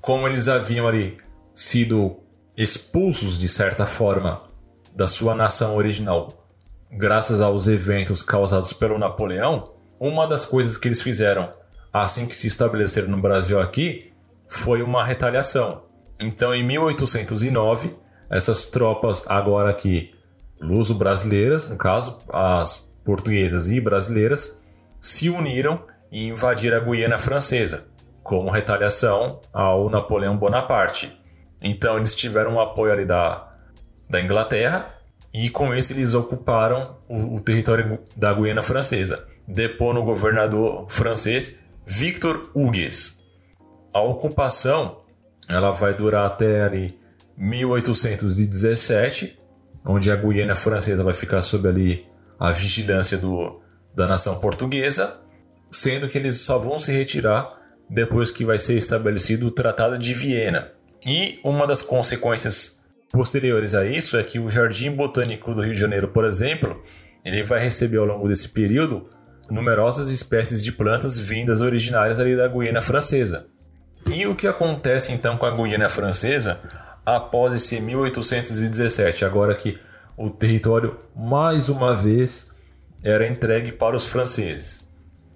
Como 0.00 0.28
eles 0.28 0.48
haviam 0.48 0.86
ali 0.86 1.16
sido 1.54 2.23
expulsos 2.56 3.36
de 3.36 3.48
certa 3.48 3.86
forma 3.86 4.42
da 4.94 5.06
sua 5.06 5.34
nação 5.34 5.76
original, 5.76 6.28
graças 6.90 7.40
aos 7.40 7.66
eventos 7.66 8.22
causados 8.22 8.72
pelo 8.72 8.98
Napoleão, 8.98 9.74
uma 9.98 10.26
das 10.26 10.44
coisas 10.44 10.76
que 10.76 10.88
eles 10.88 11.02
fizeram 11.02 11.50
assim 11.92 12.26
que 12.26 12.36
se 12.36 12.46
estabeleceram 12.46 13.08
no 13.08 13.20
Brasil 13.20 13.60
aqui 13.60 14.12
foi 14.48 14.82
uma 14.82 15.04
retaliação. 15.04 15.82
Então, 16.20 16.54
em 16.54 16.64
1809, 16.64 17.90
essas 18.30 18.66
tropas 18.66 19.24
agora 19.26 19.70
aqui 19.70 20.08
luso-brasileiras, 20.60 21.68
no 21.68 21.76
caso, 21.76 22.18
as 22.28 22.88
portuguesas 23.04 23.68
e 23.68 23.80
brasileiras, 23.80 24.56
se 25.00 25.28
uniram 25.28 25.82
e 26.10 26.28
invadiram 26.28 26.78
a 26.78 26.80
Guiana 26.80 27.18
Francesa, 27.18 27.86
como 28.22 28.50
retaliação 28.50 29.40
ao 29.52 29.90
Napoleão 29.90 30.36
Bonaparte. 30.36 31.23
Então 31.64 31.96
eles 31.96 32.14
tiveram 32.14 32.56
o 32.56 32.60
apoio 32.60 32.92
ali 32.92 33.06
da, 33.06 33.50
da 34.08 34.20
Inglaterra 34.20 34.88
e 35.32 35.48
com 35.48 35.74
isso 35.74 35.94
eles 35.94 36.12
ocuparam 36.12 36.98
o, 37.08 37.36
o 37.36 37.40
território 37.40 37.98
da 38.14 38.34
Guiana 38.34 38.62
Francesa, 38.62 39.26
depondo 39.48 40.00
o 40.00 40.04
governador 40.04 40.86
francês 40.90 41.56
Victor 41.86 42.50
Hugues. 42.54 43.18
A 43.94 44.00
ocupação 44.00 45.02
ela 45.48 45.70
vai 45.70 45.94
durar 45.94 46.26
até 46.26 46.62
ali 46.62 46.98
1817 47.36 49.38
onde 49.84 50.10
a 50.10 50.16
Guiana 50.16 50.54
Francesa 50.54 51.02
vai 51.02 51.12
ficar 51.12 51.42
sob 51.42 51.68
ali 51.68 52.06
a 52.38 52.50
vigilância 52.52 53.18
do, 53.18 53.60
da 53.94 54.06
nação 54.06 54.38
portuguesa, 54.38 55.20
sendo 55.68 56.08
que 56.08 56.16
eles 56.16 56.40
só 56.40 56.58
vão 56.58 56.78
se 56.78 56.92
retirar 56.92 57.60
depois 57.88 58.30
que 58.30 58.44
vai 58.44 58.58
ser 58.58 58.76
estabelecido 58.76 59.46
o 59.46 59.50
Tratado 59.50 59.98
de 59.98 60.14
Viena. 60.14 60.72
E 61.04 61.38
uma 61.44 61.66
das 61.66 61.82
consequências 61.82 62.80
posteriores 63.10 63.74
a 63.74 63.84
isso 63.84 64.16
é 64.16 64.24
que 64.24 64.38
o 64.38 64.50
Jardim 64.50 64.90
Botânico 64.90 65.54
do 65.54 65.60
Rio 65.60 65.74
de 65.74 65.80
Janeiro, 65.80 66.08
por 66.08 66.24
exemplo, 66.24 66.82
ele 67.24 67.42
vai 67.42 67.60
receber 67.60 67.98
ao 67.98 68.04
longo 68.04 68.26
desse 68.26 68.48
período 68.48 69.08
numerosas 69.50 70.08
espécies 70.08 70.62
de 70.64 70.72
plantas 70.72 71.18
vindas 71.18 71.60
originárias 71.60 72.18
ali 72.18 72.36
da 72.36 72.48
Guiana 72.48 72.82
Francesa. 72.82 73.46
E 74.10 74.26
o 74.26 74.34
que 74.34 74.46
acontece 74.46 75.12
então 75.12 75.36
com 75.36 75.46
a 75.46 75.50
Guiana 75.50 75.88
Francesa 75.88 76.60
após 77.04 77.54
esse 77.54 77.80
1817, 77.80 79.24
agora 79.24 79.54
que 79.54 79.78
o 80.16 80.30
território 80.30 80.98
mais 81.14 81.68
uma 81.68 81.94
vez 81.94 82.50
era 83.02 83.26
entregue 83.26 83.72
para 83.72 83.94
os 83.94 84.06
franceses. 84.06 84.88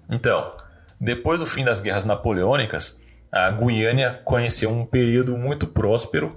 Então, 0.09 0.51
depois 0.99 1.39
do 1.39 1.45
fim 1.45 1.63
das 1.63 1.79
guerras 1.79 2.03
napoleônicas, 2.03 2.98
a 3.31 3.51
Guiânia 3.51 4.19
conheceu 4.23 4.71
um 4.71 4.85
período 4.85 5.37
muito 5.37 5.67
próspero, 5.67 6.29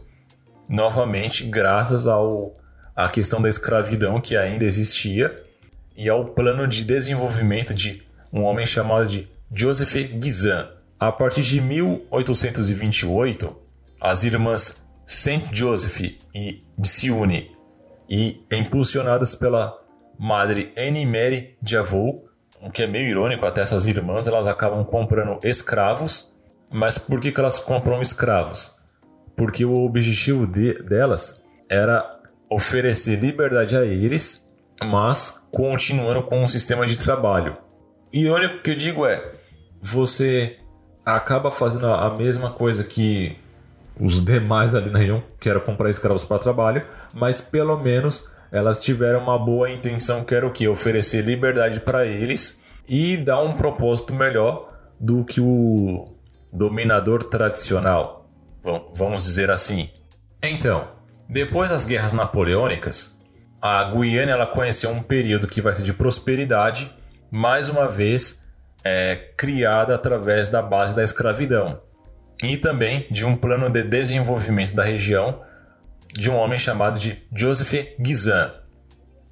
novamente 0.68 1.44
graças 1.44 2.06
ao 2.06 2.56
à 2.94 3.08
questão 3.08 3.40
da 3.40 3.48
escravidão 3.48 4.20
que 4.20 4.36
ainda 4.36 4.66
existia 4.66 5.34
e 5.96 6.08
ao 6.08 6.26
plano 6.26 6.68
de 6.68 6.84
desenvolvimento 6.84 7.72
de 7.72 8.02
um 8.32 8.42
homem 8.42 8.66
chamado 8.66 9.06
de 9.06 9.28
Joseph 9.52 9.94
Guizin. 9.94 10.66
A 11.00 11.10
partir 11.10 11.42
de 11.42 11.60
1828, 11.60 13.56
as 14.00 14.24
irmãs 14.24 14.76
Saint 15.04 15.44
Joseph 15.52 16.00
e 16.34 16.58
Siune, 16.82 17.50
e 18.08 18.44
impulsionadas 18.52 19.34
pela 19.34 19.76
madre 20.18 20.72
Anne 20.76 21.04
Mary 21.06 21.56
de 21.60 21.76
Avaux, 21.76 22.22
o 22.60 22.70
que 22.70 22.82
é 22.84 22.86
meio 22.86 23.08
irônico, 23.08 23.44
até 23.44 23.62
essas 23.62 23.88
irmãs 23.88 24.28
elas 24.28 24.46
acabam 24.46 24.84
comprando 24.84 25.40
escravos, 25.42 26.31
mas 26.72 26.98
por 26.98 27.20
que, 27.20 27.30
que 27.30 27.38
elas 27.38 27.60
compram 27.60 28.00
escravos? 28.00 28.74
Porque 29.36 29.64
o 29.64 29.84
objetivo 29.84 30.46
de, 30.46 30.82
delas 30.82 31.40
era 31.68 32.20
oferecer 32.50 33.20
liberdade 33.20 33.76
a 33.76 33.84
eles, 33.84 34.46
mas 34.84 35.40
continuando 35.50 36.22
com 36.22 36.42
um 36.42 36.48
sistema 36.48 36.86
de 36.86 36.98
trabalho. 36.98 37.56
E 38.12 38.28
o 38.28 38.62
que 38.62 38.70
eu 38.70 38.74
digo 38.74 39.06
é, 39.06 39.32
você 39.80 40.58
acaba 41.04 41.50
fazendo 41.50 41.86
a 41.86 42.14
mesma 42.16 42.50
coisa 42.50 42.84
que 42.84 43.36
os 43.98 44.24
demais 44.24 44.74
ali 44.74 44.90
na 44.90 44.98
região 44.98 45.22
que 45.38 45.48
era 45.48 45.60
comprar 45.60 45.90
escravos 45.90 46.24
para 46.24 46.38
trabalho, 46.38 46.80
mas 47.14 47.40
pelo 47.40 47.76
menos 47.78 48.30
elas 48.50 48.78
tiveram 48.78 49.20
uma 49.20 49.38
boa 49.38 49.70
intenção 49.70 50.24
que 50.24 50.34
era 50.34 50.46
o 50.46 50.52
que 50.52 50.68
oferecer 50.68 51.22
liberdade 51.22 51.80
para 51.80 52.06
eles 52.06 52.60
e 52.88 53.16
dar 53.16 53.42
um 53.42 53.52
propósito 53.52 54.12
melhor 54.14 54.68
do 55.00 55.24
que 55.24 55.40
o 55.40 56.04
dominador 56.52 57.24
tradicional, 57.24 58.28
vamos 58.94 59.24
dizer 59.24 59.50
assim. 59.50 59.90
Então, 60.42 60.88
depois 61.28 61.70
das 61.70 61.86
guerras 61.86 62.12
napoleônicas, 62.12 63.18
a 63.60 63.84
Guiana 63.84 64.32
ela 64.32 64.46
conheceu 64.46 64.90
um 64.90 65.02
período 65.02 65.46
que 65.46 65.60
vai 65.60 65.72
ser 65.72 65.84
de 65.84 65.94
prosperidade, 65.94 66.92
mais 67.30 67.68
uma 67.68 67.88
vez 67.88 68.40
é, 68.84 69.16
criada 69.36 69.94
através 69.94 70.48
da 70.48 70.60
base 70.60 70.94
da 70.94 71.02
escravidão 71.02 71.80
e 72.42 72.56
também 72.56 73.06
de 73.10 73.24
um 73.24 73.36
plano 73.36 73.70
de 73.70 73.84
desenvolvimento 73.84 74.74
da 74.74 74.82
região 74.82 75.40
de 76.12 76.28
um 76.30 76.36
homem 76.36 76.58
chamado 76.58 76.98
de 76.98 77.22
Joseph 77.34 77.72
Guizan. 77.98 78.52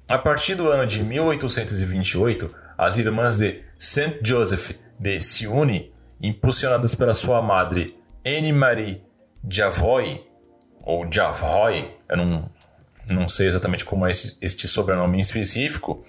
A 0.07 0.17
partir 0.17 0.55
do 0.55 0.69
ano 0.69 0.85
de 0.85 1.03
1828, 1.03 2.49
as 2.77 2.97
irmãs 2.97 3.37
de 3.37 3.63
Saint 3.77 4.15
Joseph 4.23 4.71
de 4.99 5.19
Siuni, 5.19 5.90
impulsionadas 6.21 6.95
pela 6.95 7.13
sua 7.13 7.41
madre 7.41 7.97
Anne-Marie 8.25 9.03
Javoy, 9.49 10.23
ou 10.83 11.11
Javoy, 11.11 11.89
eu 12.07 12.17
não, 12.17 12.49
não 13.09 13.27
sei 13.27 13.47
exatamente 13.47 13.83
como 13.83 14.05
é 14.05 14.11
esse, 14.11 14.37
este 14.41 14.67
sobrenome 14.67 15.17
em 15.17 15.21
específico, 15.21 16.03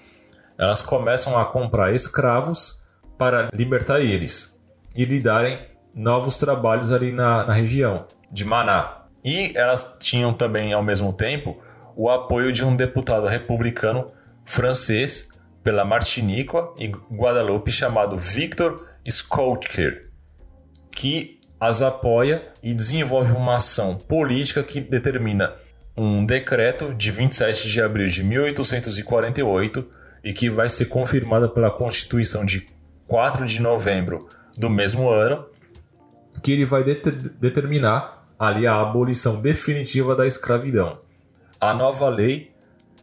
elas 0.57 0.81
começam 0.81 1.37
a 1.37 1.45
comprar 1.45 1.93
escravos 1.93 2.79
para 3.17 3.49
libertar 3.53 3.99
eles 4.01 4.55
e 4.95 5.05
lhe 5.05 5.19
darem 5.19 5.59
novos 5.93 6.35
trabalhos 6.35 6.91
ali 6.91 7.11
na, 7.11 7.45
na 7.45 7.53
região 7.53 8.05
de 8.31 8.45
Maná. 8.45 9.03
E 9.23 9.51
elas 9.55 9.95
tinham 9.99 10.33
também, 10.33 10.73
ao 10.73 10.83
mesmo 10.83 11.13
tempo, 11.13 11.57
o 11.95 12.09
apoio 12.09 12.51
de 12.51 12.65
um 12.65 12.75
deputado 12.75 13.27
republicano 13.27 14.11
francês 14.45 15.27
pela 15.63 15.85
Martinica 15.85 16.67
e 16.77 16.87
Guadalupe 16.87 17.71
chamado 17.71 18.17
Victor 18.17 18.92
Schoutker, 19.09 20.09
que 20.91 21.39
as 21.59 21.81
apoia 21.81 22.45
e 22.61 22.73
desenvolve 22.73 23.31
uma 23.31 23.55
ação 23.55 23.95
política 23.95 24.63
que 24.63 24.81
determina 24.81 25.53
um 25.95 26.25
decreto 26.25 26.93
de 26.93 27.11
27 27.11 27.69
de 27.69 27.81
abril 27.81 28.07
de 28.07 28.23
1848 28.23 29.87
e 30.23 30.33
que 30.33 30.49
vai 30.49 30.69
ser 30.69 30.85
confirmada 30.85 31.47
pela 31.47 31.71
Constituição 31.71 32.43
de 32.43 32.67
4 33.07 33.45
de 33.45 33.61
novembro 33.61 34.27
do 34.57 34.69
mesmo 34.69 35.09
ano, 35.09 35.45
que 36.41 36.51
ele 36.51 36.65
vai 36.65 36.83
det 36.83 37.01
determinar 37.39 38.27
ali 38.39 38.65
a 38.65 38.81
abolição 38.81 39.39
definitiva 39.39 40.15
da 40.15 40.25
escravidão. 40.25 40.99
A 41.59 41.73
nova 41.73 42.09
lei 42.09 42.51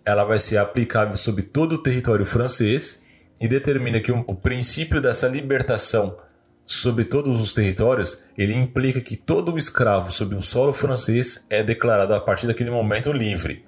ela 0.05 0.25
vai 0.25 0.39
ser 0.39 0.57
aplicável 0.57 1.17
sobre 1.17 1.43
todo 1.43 1.75
o 1.75 1.83
território 1.83 2.25
francês 2.25 3.01
e 3.41 3.49
determina 3.49 4.01
que 4.01 4.13
o, 4.13 4.35
princípio 4.35 5.01
dessa 5.01 5.27
libertação 5.27 6.17
sobre 6.67 7.05
todos 7.05 7.41
os 7.41 7.53
territórios, 7.53 8.23
ele 8.37 8.55
implica 8.55 9.01
que 9.01 9.17
todo 9.17 9.57
escravo 9.57 10.13
sob 10.13 10.37
o 10.37 10.43
solo 10.43 10.73
francês 10.73 11.45
é 11.49 11.63
declarado 11.63 12.15
a 12.15 12.21
partir 12.21 12.47
daquele 12.47 12.71
momento 12.71 13.11
livre, 13.13 13.65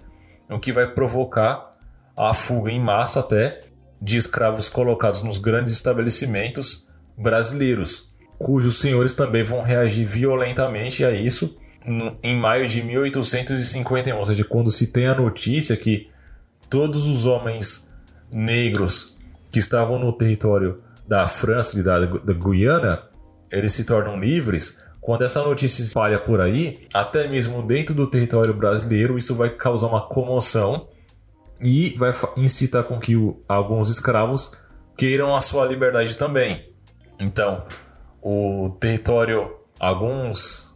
o 0.49 0.61
que 0.61 0.71
vai 0.71 0.87
provocar 0.87 1.71
a 2.17 2.35
fuga 2.35 2.71
em 2.71 2.79
massa 2.79 3.21
até 3.21 3.61
de 4.01 4.17
escravos 4.17 4.69
colocados 4.69 5.23
nos 5.23 5.39
grandes 5.39 5.73
estabelecimentos 5.73 6.87
brasileiros, 7.17 8.13
cujos 8.39 8.79
senhores 8.79 9.13
também 9.13 9.43
vão 9.43 9.63
reagir 9.63 10.05
violentamente 10.05 11.05
a 11.05 11.13
isso 11.13 11.57
em 12.23 12.37
maio 12.37 12.69
de 12.69 12.83
1851, 12.83 14.17
ou 14.17 14.27
seja, 14.27 14.45
quando 14.45 14.71
se 14.71 14.89
tem 14.89 15.07
a 15.07 15.15
notícia 15.15 15.77
que 15.77 16.09
todos 16.69 17.07
os 17.07 17.27
homens 17.27 17.89
negros 18.31 19.19
que 19.53 19.59
estavam 19.59 19.99
no 19.99 20.13
território 20.13 20.83
da 21.07 21.27
França 21.27 21.79
e 21.79 21.83
da, 21.83 22.01
da 22.01 22.33
Guiana, 22.33 23.03
eles 23.51 23.73
se 23.73 23.85
tornam 23.85 24.19
livres. 24.19 24.79
Quando 25.01 25.23
essa 25.23 25.43
notícia 25.43 25.83
espalha 25.83 26.19
por 26.19 26.41
aí, 26.41 26.87
até 26.95 27.29
mesmo 27.29 27.63
dentro 27.63 27.95
do 27.95 28.07
território 28.09 28.55
brasileiro, 28.55 29.19
isso 29.19 29.35
vai 29.35 29.51
causar 29.51 29.89
uma 29.89 30.03
comoção 30.03 30.89
e 31.61 31.95
vai 31.99 32.13
incitar 32.37 32.85
com 32.85 32.99
que 32.99 33.15
o, 33.15 33.43
alguns 33.49 33.91
escravos 33.91 34.53
queiram 34.97 35.37
a 35.37 35.41
sua 35.41 35.67
liberdade 35.67 36.17
também. 36.17 36.73
Então, 37.19 37.65
o 38.23 38.71
território, 38.81 39.57
alguns 39.79 40.75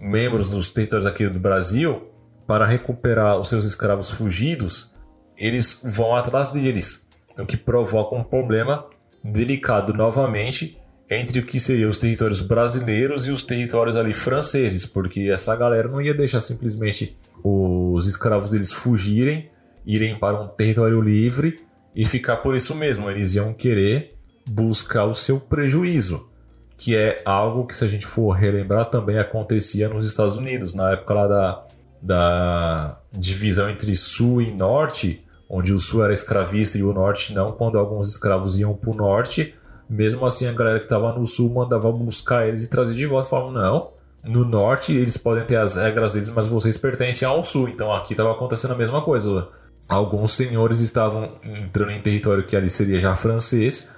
membros 0.00 0.50
dos 0.50 0.70
territórios 0.70 1.06
aqui 1.06 1.28
do 1.28 1.38
Brasil, 1.38 2.10
para 2.46 2.66
recuperar 2.66 3.38
os 3.38 3.48
seus 3.48 3.64
escravos 3.64 4.10
fugidos, 4.10 4.92
eles 5.38 5.80
vão 5.84 6.14
atrás 6.14 6.48
deles, 6.48 7.06
o 7.40 7.46
que 7.46 7.56
provoca 7.56 8.14
um 8.14 8.22
problema 8.22 8.86
delicado 9.22 9.92
novamente 9.92 10.78
entre 11.10 11.40
o 11.40 11.44
que 11.44 11.58
seriam 11.58 11.90
os 11.90 11.98
territórios 11.98 12.40
brasileiros 12.40 13.26
e 13.26 13.32
os 13.32 13.42
territórios 13.42 13.96
ali 13.96 14.12
franceses, 14.12 14.86
porque 14.86 15.28
essa 15.28 15.56
galera 15.56 15.88
não 15.88 16.00
ia 16.00 16.14
deixar 16.14 16.40
simplesmente 16.40 17.16
os 17.42 18.06
escravos 18.06 18.50
deles 18.50 18.70
fugirem, 18.70 19.50
irem 19.84 20.14
para 20.14 20.40
um 20.40 20.46
território 20.46 21.00
livre 21.00 21.58
e 21.96 22.04
ficar 22.04 22.36
por 22.36 22.54
isso 22.54 22.76
mesmo. 22.76 23.10
Eles 23.10 23.34
iam 23.34 23.52
querer 23.52 24.14
buscar 24.48 25.04
o 25.04 25.14
seu 25.14 25.40
prejuízo, 25.40 26.28
que 26.76 26.96
é 26.96 27.20
algo 27.24 27.66
que, 27.66 27.74
se 27.74 27.84
a 27.84 27.88
gente 27.88 28.06
for 28.06 28.30
relembrar, 28.30 28.86
também 28.86 29.18
acontecia 29.18 29.88
nos 29.88 30.06
Estados 30.06 30.36
Unidos, 30.36 30.74
na 30.74 30.92
época 30.92 31.14
lá 31.14 31.26
da, 31.26 31.66
da 32.00 33.00
divisão 33.12 33.68
entre 33.68 33.96
Sul 33.96 34.40
e 34.40 34.52
Norte 34.52 35.24
onde 35.50 35.74
o 35.74 35.78
sul 35.80 36.04
era 36.04 36.12
escravista 36.12 36.78
e 36.78 36.82
o 36.84 36.92
norte 36.92 37.34
não, 37.34 37.50
quando 37.50 37.76
alguns 37.76 38.08
escravos 38.08 38.56
iam 38.56 38.72
para 38.72 38.90
o 38.90 38.94
norte, 38.94 39.52
mesmo 39.88 40.24
assim 40.24 40.46
a 40.46 40.52
galera 40.52 40.78
que 40.78 40.84
estava 40.84 41.12
no 41.12 41.26
sul 41.26 41.50
mandava 41.50 41.90
buscar 41.90 42.46
eles 42.46 42.64
e 42.64 42.70
trazer 42.70 42.94
de 42.94 43.04
volta, 43.04 43.28
falavam, 43.28 43.50
não, 43.50 43.92
no 44.22 44.44
norte 44.44 44.92
eles 44.96 45.16
podem 45.16 45.44
ter 45.44 45.56
as 45.56 45.74
regras 45.74 46.12
deles, 46.12 46.30
mas 46.30 46.46
vocês 46.46 46.78
pertencem 46.78 47.26
ao 47.26 47.42
sul, 47.42 47.68
então 47.68 47.92
aqui 47.92 48.12
estava 48.12 48.30
acontecendo 48.30 48.74
a 48.74 48.76
mesma 48.76 49.02
coisa. 49.02 49.48
Alguns 49.88 50.30
senhores 50.30 50.78
estavam 50.78 51.28
entrando 51.42 51.90
em 51.90 52.00
território 52.00 52.46
que 52.46 52.54
ali 52.54 52.70
seria 52.70 53.00
já 53.00 53.16
francês, 53.16 53.88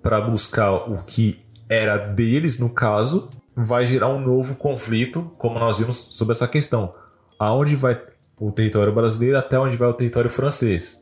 para 0.00 0.20
buscar 0.20 0.72
o 0.72 1.02
que 1.02 1.44
era 1.68 1.96
deles, 1.96 2.56
no 2.56 2.70
caso, 2.70 3.28
vai 3.54 3.86
gerar 3.86 4.08
um 4.08 4.20
novo 4.20 4.54
conflito, 4.54 5.32
como 5.36 5.58
nós 5.58 5.80
vimos 5.80 5.96
sobre 6.10 6.32
essa 6.32 6.46
questão. 6.46 6.94
Aonde 7.38 7.74
vai 7.74 8.00
o 8.38 8.50
território 8.52 8.94
brasileiro 8.94 9.36
até 9.36 9.58
onde 9.58 9.76
vai 9.76 9.88
o 9.88 9.92
território 9.92 10.30
francês. 10.30 10.99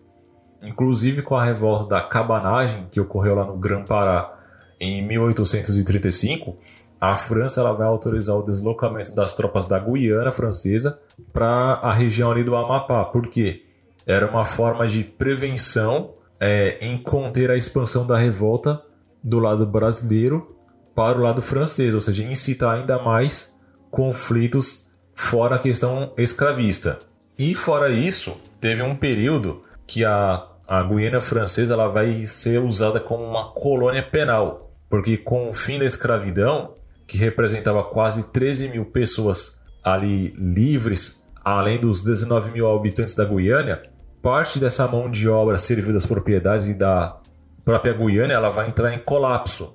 Inclusive 0.62 1.22
com 1.22 1.36
a 1.36 1.44
revolta 1.44 1.86
da 1.86 2.00
cabanagem 2.00 2.86
que 2.90 3.00
ocorreu 3.00 3.34
lá 3.34 3.44
no 3.44 3.56
Grã-Pará 3.56 4.34
em 4.80 5.06
1835, 5.06 6.56
a 7.00 7.14
França 7.14 7.60
ela 7.60 7.72
vai 7.72 7.86
autorizar 7.86 8.36
o 8.36 8.42
deslocamento 8.42 9.14
das 9.14 9.34
tropas 9.34 9.66
da 9.66 9.78
Guiana 9.78 10.32
francesa 10.32 10.98
para 11.32 11.74
a 11.74 11.92
região 11.92 12.30
ali 12.30 12.42
do 12.42 12.56
Amapá, 12.56 13.04
porque 13.04 13.62
era 14.04 14.26
uma 14.26 14.44
forma 14.44 14.86
de 14.86 15.04
prevenção 15.04 16.14
é, 16.40 16.78
em 16.80 17.00
conter 17.00 17.50
a 17.50 17.56
expansão 17.56 18.06
da 18.06 18.16
revolta 18.16 18.82
do 19.22 19.38
lado 19.38 19.66
brasileiro 19.66 20.56
para 20.94 21.18
o 21.18 21.22
lado 21.22 21.40
francês, 21.40 21.94
ou 21.94 22.00
seja, 22.00 22.24
incitar 22.24 22.74
ainda 22.74 23.00
mais 23.00 23.54
conflitos 23.90 24.88
fora 25.14 25.56
a 25.56 25.58
questão 25.58 26.12
escravista. 26.16 26.98
E 27.38 27.54
fora 27.54 27.88
isso, 27.88 28.36
teve 28.60 28.82
um 28.82 28.96
período 28.96 29.60
que 29.88 30.04
a, 30.04 30.46
a 30.68 30.82
Guiana 30.82 31.20
Francesa 31.20 31.72
ela 31.72 31.88
vai 31.88 32.26
ser 32.26 32.62
usada 32.62 33.00
como 33.00 33.24
uma 33.24 33.52
colônia 33.52 34.02
penal, 34.02 34.70
porque 34.88 35.16
com 35.16 35.48
o 35.48 35.54
fim 35.54 35.78
da 35.78 35.86
escravidão, 35.86 36.74
que 37.06 37.16
representava 37.16 37.82
quase 37.82 38.24
13 38.24 38.68
mil 38.68 38.84
pessoas 38.84 39.58
ali 39.82 40.28
livres, 40.36 41.22
além 41.42 41.80
dos 41.80 42.02
19 42.02 42.50
mil 42.50 42.70
habitantes 42.70 43.14
da 43.14 43.24
Guiana, 43.24 43.82
parte 44.20 44.60
dessa 44.60 44.86
mão 44.86 45.10
de 45.10 45.26
obra 45.26 45.56
servida 45.56 45.94
das 45.94 46.04
propriedades 46.04 46.66
e 46.66 46.74
da 46.74 47.18
própria 47.64 47.94
Guiana 47.94 48.34
ela 48.34 48.50
vai 48.50 48.68
entrar 48.68 48.92
em 48.94 48.98
colapso. 48.98 49.74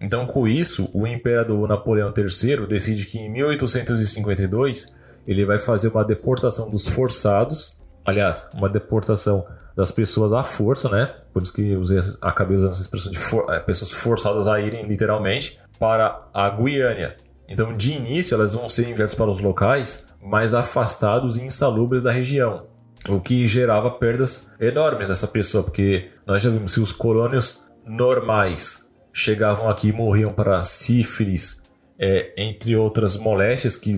Então, 0.00 0.24
com 0.24 0.46
isso, 0.46 0.88
o 0.94 1.04
imperador 1.04 1.66
Napoleão 1.66 2.14
III 2.16 2.66
decide 2.68 3.06
que 3.06 3.18
em 3.18 3.28
1852 3.28 4.94
ele 5.26 5.44
vai 5.44 5.58
fazer 5.58 5.88
uma 5.88 6.04
deportação 6.04 6.70
dos 6.70 6.88
forçados, 6.88 7.77
aliás, 8.08 8.48
uma 8.54 8.68
deportação 8.70 9.46
das 9.76 9.90
pessoas 9.90 10.32
à 10.32 10.42
força, 10.42 10.88
né? 10.88 11.14
Por 11.32 11.42
isso 11.42 11.52
que 11.52 11.76
usei, 11.76 11.98
acabei 12.22 12.56
usando 12.56 12.70
essa 12.70 12.80
expressão 12.80 13.12
de 13.12 13.18
for, 13.18 13.52
é, 13.52 13.60
pessoas 13.60 13.92
forçadas 13.92 14.48
a 14.48 14.58
irem 14.58 14.86
literalmente 14.86 15.58
para 15.78 16.26
a 16.32 16.48
Guiânia. 16.48 17.16
Então, 17.46 17.76
de 17.76 17.92
início, 17.92 18.34
elas 18.34 18.54
vão 18.54 18.68
ser 18.68 18.88
enviadas 18.88 19.14
para 19.14 19.30
os 19.30 19.40
locais 19.40 20.06
mais 20.22 20.54
afastados 20.54 21.36
e 21.36 21.44
insalubres 21.44 22.02
da 22.02 22.10
região, 22.10 22.66
o 23.08 23.20
que 23.20 23.46
gerava 23.46 23.90
perdas 23.90 24.48
enormes 24.58 25.08
dessa 25.08 25.26
pessoa, 25.26 25.62
porque 25.62 26.10
nós 26.26 26.42
já 26.42 26.50
vimos 26.50 26.74
que 26.74 26.80
os 26.80 26.92
colônios 26.92 27.62
normais 27.86 28.84
chegavam 29.12 29.68
aqui 29.68 29.88
e 29.88 29.92
morriam 29.92 30.32
para 30.32 30.62
sífilis, 30.64 31.62
é, 31.98 32.32
entre 32.36 32.74
outras 32.74 33.16
moléstias 33.16 33.76
que 33.76 33.94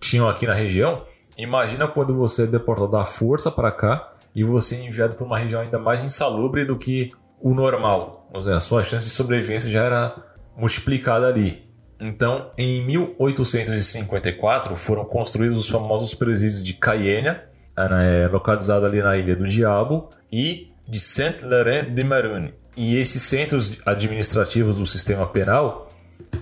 tinham 0.00 0.28
aqui 0.28 0.46
na 0.46 0.54
região, 0.54 1.04
imagina 1.36 1.86
quando 1.88 2.14
você 2.14 2.44
é 2.44 2.46
deportado 2.46 2.96
à 2.96 3.04
força 3.04 3.50
para 3.50 3.70
cá 3.70 4.12
e 4.34 4.42
você 4.42 4.76
é 4.76 4.84
enviado 4.84 5.16
para 5.16 5.24
uma 5.24 5.38
região 5.38 5.60
ainda 5.60 5.78
mais 5.78 6.02
insalubre 6.02 6.64
do 6.64 6.76
que 6.76 7.10
o 7.40 7.54
normal. 7.54 8.28
Ou 8.32 8.40
seja, 8.40 8.56
a 8.56 8.60
sua 8.60 8.82
chance 8.82 9.04
de 9.04 9.10
sobrevivência 9.10 9.70
já 9.70 9.84
era 9.84 10.14
multiplicada 10.56 11.26
ali. 11.26 11.70
Então, 12.00 12.50
em 12.58 12.84
1854, 12.84 14.76
foram 14.76 15.04
construídos 15.04 15.58
os 15.58 15.68
famosos 15.68 16.14
presídios 16.14 16.62
de 16.62 16.74
Cayenne, 16.74 17.36
é, 17.76 18.28
localizado 18.28 18.84
ali 18.86 19.00
na 19.00 19.16
Ilha 19.16 19.36
do 19.36 19.46
Diabo, 19.46 20.08
e 20.30 20.72
de 20.88 20.98
Saint-Laurent-de-Marune. 20.98 22.54
E 22.76 22.96
esses 22.96 23.22
centros 23.22 23.78
administrativos 23.86 24.78
do 24.78 24.86
sistema 24.86 25.28
penal, 25.28 25.88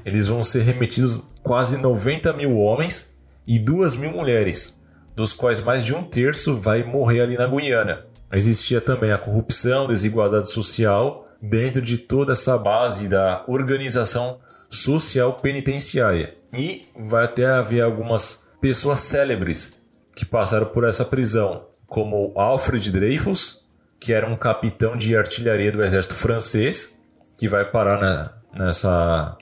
eles 0.04 0.28
vão 0.28 0.42
ser 0.42 0.62
remetidos 0.62 1.20
quase 1.42 1.76
90 1.76 2.32
mil 2.32 2.56
homens 2.56 3.12
e 3.46 3.58
2 3.58 3.96
mil 3.96 4.12
mulheres, 4.12 4.79
dos 5.20 5.34
quais 5.34 5.60
mais 5.60 5.84
de 5.84 5.94
um 5.94 6.02
terço 6.02 6.56
vai 6.56 6.82
morrer 6.82 7.20
ali 7.20 7.36
na 7.36 7.46
Guiana. 7.46 8.06
Existia 8.32 8.80
também 8.80 9.12
a 9.12 9.18
corrupção, 9.18 9.86
desigualdade 9.86 10.50
social 10.50 11.26
dentro 11.42 11.82
de 11.82 11.98
toda 11.98 12.32
essa 12.32 12.56
base 12.56 13.06
da 13.06 13.44
organização 13.46 14.38
social 14.66 15.34
penitenciária. 15.34 16.34
E 16.54 16.86
vai 16.96 17.24
até 17.24 17.44
haver 17.44 17.82
algumas 17.82 18.42
pessoas 18.62 19.00
célebres 19.00 19.72
que 20.16 20.24
passaram 20.24 20.66
por 20.66 20.88
essa 20.88 21.04
prisão, 21.04 21.66
como 21.86 22.32
Alfred 22.34 22.90
Dreyfus, 22.90 23.62
que 24.00 24.14
era 24.14 24.26
um 24.26 24.36
capitão 24.36 24.96
de 24.96 25.14
artilharia 25.14 25.70
do 25.70 25.84
exército 25.84 26.14
francês, 26.14 26.96
que 27.36 27.46
vai 27.46 27.70
parar 27.70 28.00
na, 28.00 28.64
nessa, 28.64 29.36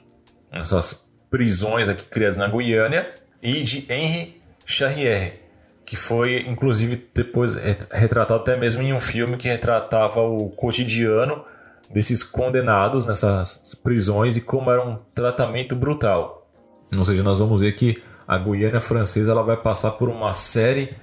nessas 0.50 1.04
prisões 1.30 1.88
aqui 1.88 2.04
criadas 2.04 2.36
na 2.36 2.48
Guiana, 2.48 3.06
e 3.40 3.62
de 3.62 3.86
Henri 3.88 4.42
Charrier, 4.64 5.47
que 5.88 5.96
foi 5.96 6.44
inclusive 6.46 7.08
depois 7.14 7.56
retratado 7.90 8.34
até 8.34 8.54
mesmo 8.54 8.82
em 8.82 8.92
um 8.92 9.00
filme 9.00 9.38
que 9.38 9.48
retratava 9.48 10.20
o 10.20 10.50
cotidiano 10.50 11.42
desses 11.90 12.22
condenados 12.22 13.06
nessas 13.06 13.74
prisões 13.82 14.36
e 14.36 14.42
como 14.42 14.70
era 14.70 14.86
um 14.86 14.98
tratamento 15.14 15.74
brutal. 15.74 16.46
Ou 16.94 17.02
seja, 17.02 17.22
nós 17.22 17.38
vamos 17.38 17.62
ver 17.62 17.72
que 17.72 18.02
a 18.26 18.36
Guiana 18.36 18.82
Francesa 18.82 19.32
ela 19.32 19.42
vai 19.42 19.56
passar 19.56 19.92
por 19.92 20.10
uma 20.10 20.34
série 20.34 20.94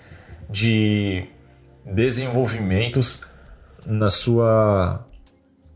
de 0.47 1.27
desenvolvimentos 1.83 3.21
na 3.87 4.09
sua 4.09 5.03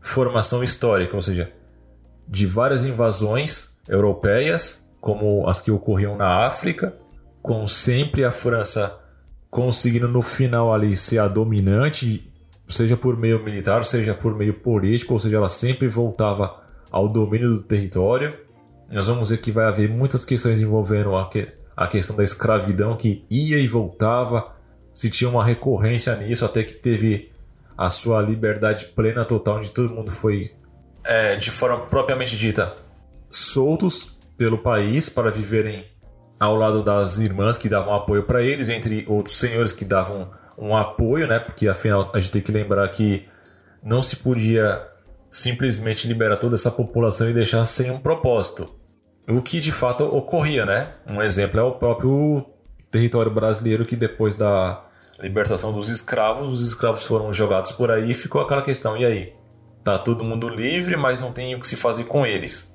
formação 0.00 0.62
histórica, 0.62 1.16
ou 1.16 1.22
seja, 1.22 1.50
de 2.28 2.46
várias 2.46 2.84
invasões 2.84 3.72
europeias, 3.88 4.86
como 5.00 5.48
as 5.48 5.60
que 5.60 5.72
ocorriam 5.72 6.16
na 6.16 6.46
África, 6.46 6.94
com 7.42 7.66
sempre 7.66 8.24
a 8.24 8.30
França 8.30 8.99
conseguindo 9.50 10.08
no 10.08 10.22
final 10.22 10.72
ali 10.72 10.96
ser 10.96 11.18
a 11.18 11.28
dominante 11.28 12.30
seja 12.72 12.96
por 12.96 13.16
meio 13.16 13.42
militar, 13.42 13.84
seja 13.84 14.14
por 14.14 14.34
meio 14.36 14.54
político, 14.54 15.12
ou 15.12 15.18
seja, 15.18 15.36
ela 15.36 15.48
sempre 15.48 15.88
voltava 15.88 16.62
ao 16.90 17.08
domínio 17.08 17.50
do 17.50 17.60
território. 17.60 18.32
Nós 18.88 19.06
vamos 19.06 19.30
ver 19.30 19.38
que 19.38 19.52
vai 19.52 19.66
haver 19.66 19.88
muitas 19.88 20.24
questões 20.24 20.60
envolvendo 20.60 21.16
a, 21.16 21.28
que, 21.28 21.48
a 21.76 21.86
questão 21.86 22.16
da 22.16 22.24
escravidão 22.24 22.96
que 22.96 23.24
ia 23.30 23.58
e 23.58 23.66
voltava, 23.66 24.54
se 24.92 25.10
tinha 25.10 25.28
uma 25.28 25.44
recorrência 25.44 26.14
nisso, 26.16 26.44
até 26.44 26.62
que 26.62 26.74
teve 26.74 27.30
a 27.76 27.88
sua 27.88 28.20
liberdade 28.20 28.86
plena 28.86 29.24
total, 29.24 29.56
onde 29.56 29.70
todo 29.70 29.94
mundo 29.94 30.10
foi, 30.10 30.50
é, 31.04 31.36
de 31.36 31.50
forma 31.50 31.86
propriamente 31.86 32.36
dita, 32.36 32.74
soltos 33.30 34.16
pelo 34.36 34.58
país 34.58 35.08
para 35.08 35.30
viverem 35.30 35.86
ao 36.40 36.56
lado 36.56 36.82
das 36.82 37.18
irmãs 37.18 37.58
que 37.58 37.68
davam 37.68 37.94
apoio 37.94 38.22
para 38.22 38.42
eles, 38.42 38.70
entre 38.70 39.04
outros 39.06 39.36
senhores 39.36 39.74
que 39.74 39.84
davam 39.84 40.30
um 40.56 40.74
apoio, 40.74 41.26
né? 41.26 41.38
Porque 41.38 41.68
afinal 41.68 42.10
a 42.14 42.18
gente 42.18 42.32
tem 42.32 42.42
que 42.42 42.50
lembrar 42.50 42.90
que 42.90 43.28
não 43.84 44.00
se 44.00 44.16
podia 44.16 44.86
simplesmente 45.28 46.08
liberar 46.08 46.38
toda 46.38 46.54
essa 46.54 46.70
população 46.70 47.28
e 47.28 47.34
deixar 47.34 47.64
sem 47.66 47.90
um 47.90 48.00
propósito. 48.00 48.66
O 49.28 49.42
que 49.42 49.60
de 49.60 49.70
fato 49.70 50.04
ocorria, 50.04 50.64
né? 50.64 50.94
Um 51.06 51.20
exemplo 51.22 51.60
é 51.60 51.62
o 51.62 51.72
próprio 51.72 52.44
território 52.90 53.30
brasileiro 53.30 53.84
que 53.84 53.94
depois 53.94 54.34
da 54.34 54.82
libertação 55.20 55.72
dos 55.72 55.88
escravos, 55.88 56.48
os 56.48 56.66
escravos 56.66 57.04
foram 57.04 57.32
jogados 57.32 57.70
por 57.70 57.90
aí 57.90 58.10
e 58.10 58.14
ficou 58.14 58.40
aquela 58.40 58.62
questão, 58.62 58.96
e 58.96 59.04
aí? 59.04 59.34
Tá 59.84 59.98
todo 59.98 60.24
mundo 60.24 60.48
livre, 60.48 60.96
mas 60.96 61.20
não 61.20 61.32
tem 61.32 61.54
o 61.54 61.60
que 61.60 61.66
se 61.66 61.76
fazer 61.76 62.04
com 62.04 62.26
eles. 62.26 62.70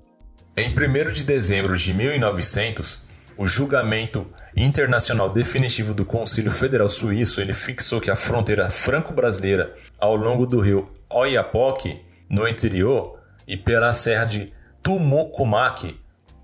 Em 0.56 0.70
1 0.70 1.12
de 1.12 1.24
dezembro 1.24 1.76
de 1.76 1.94
1900, 1.94 3.05
o 3.38 3.48
julgamento 3.48 4.28
internacional 4.56 5.30
definitivo 5.30 5.94
do 5.94 6.06
Conselho 6.06 6.52
Federal 6.52 6.88
Suíço 6.90 7.42
ele 7.42 7.54
fixou 7.54 8.00
que 8.00 8.10
a 8.10 8.16
fronteira 8.16 8.70
franco-brasileira 8.70 9.76
ao 10.00 10.16
longo 10.16 10.46
do 10.46 10.60
rio 10.60 10.90
Oiapoque, 11.10 12.02
no 12.30 12.48
interior, 12.48 13.20
e 13.48 13.56
pela 13.56 13.94
serra 13.94 14.26
de 14.26 14.54
Tumocumaque, 14.82 16.00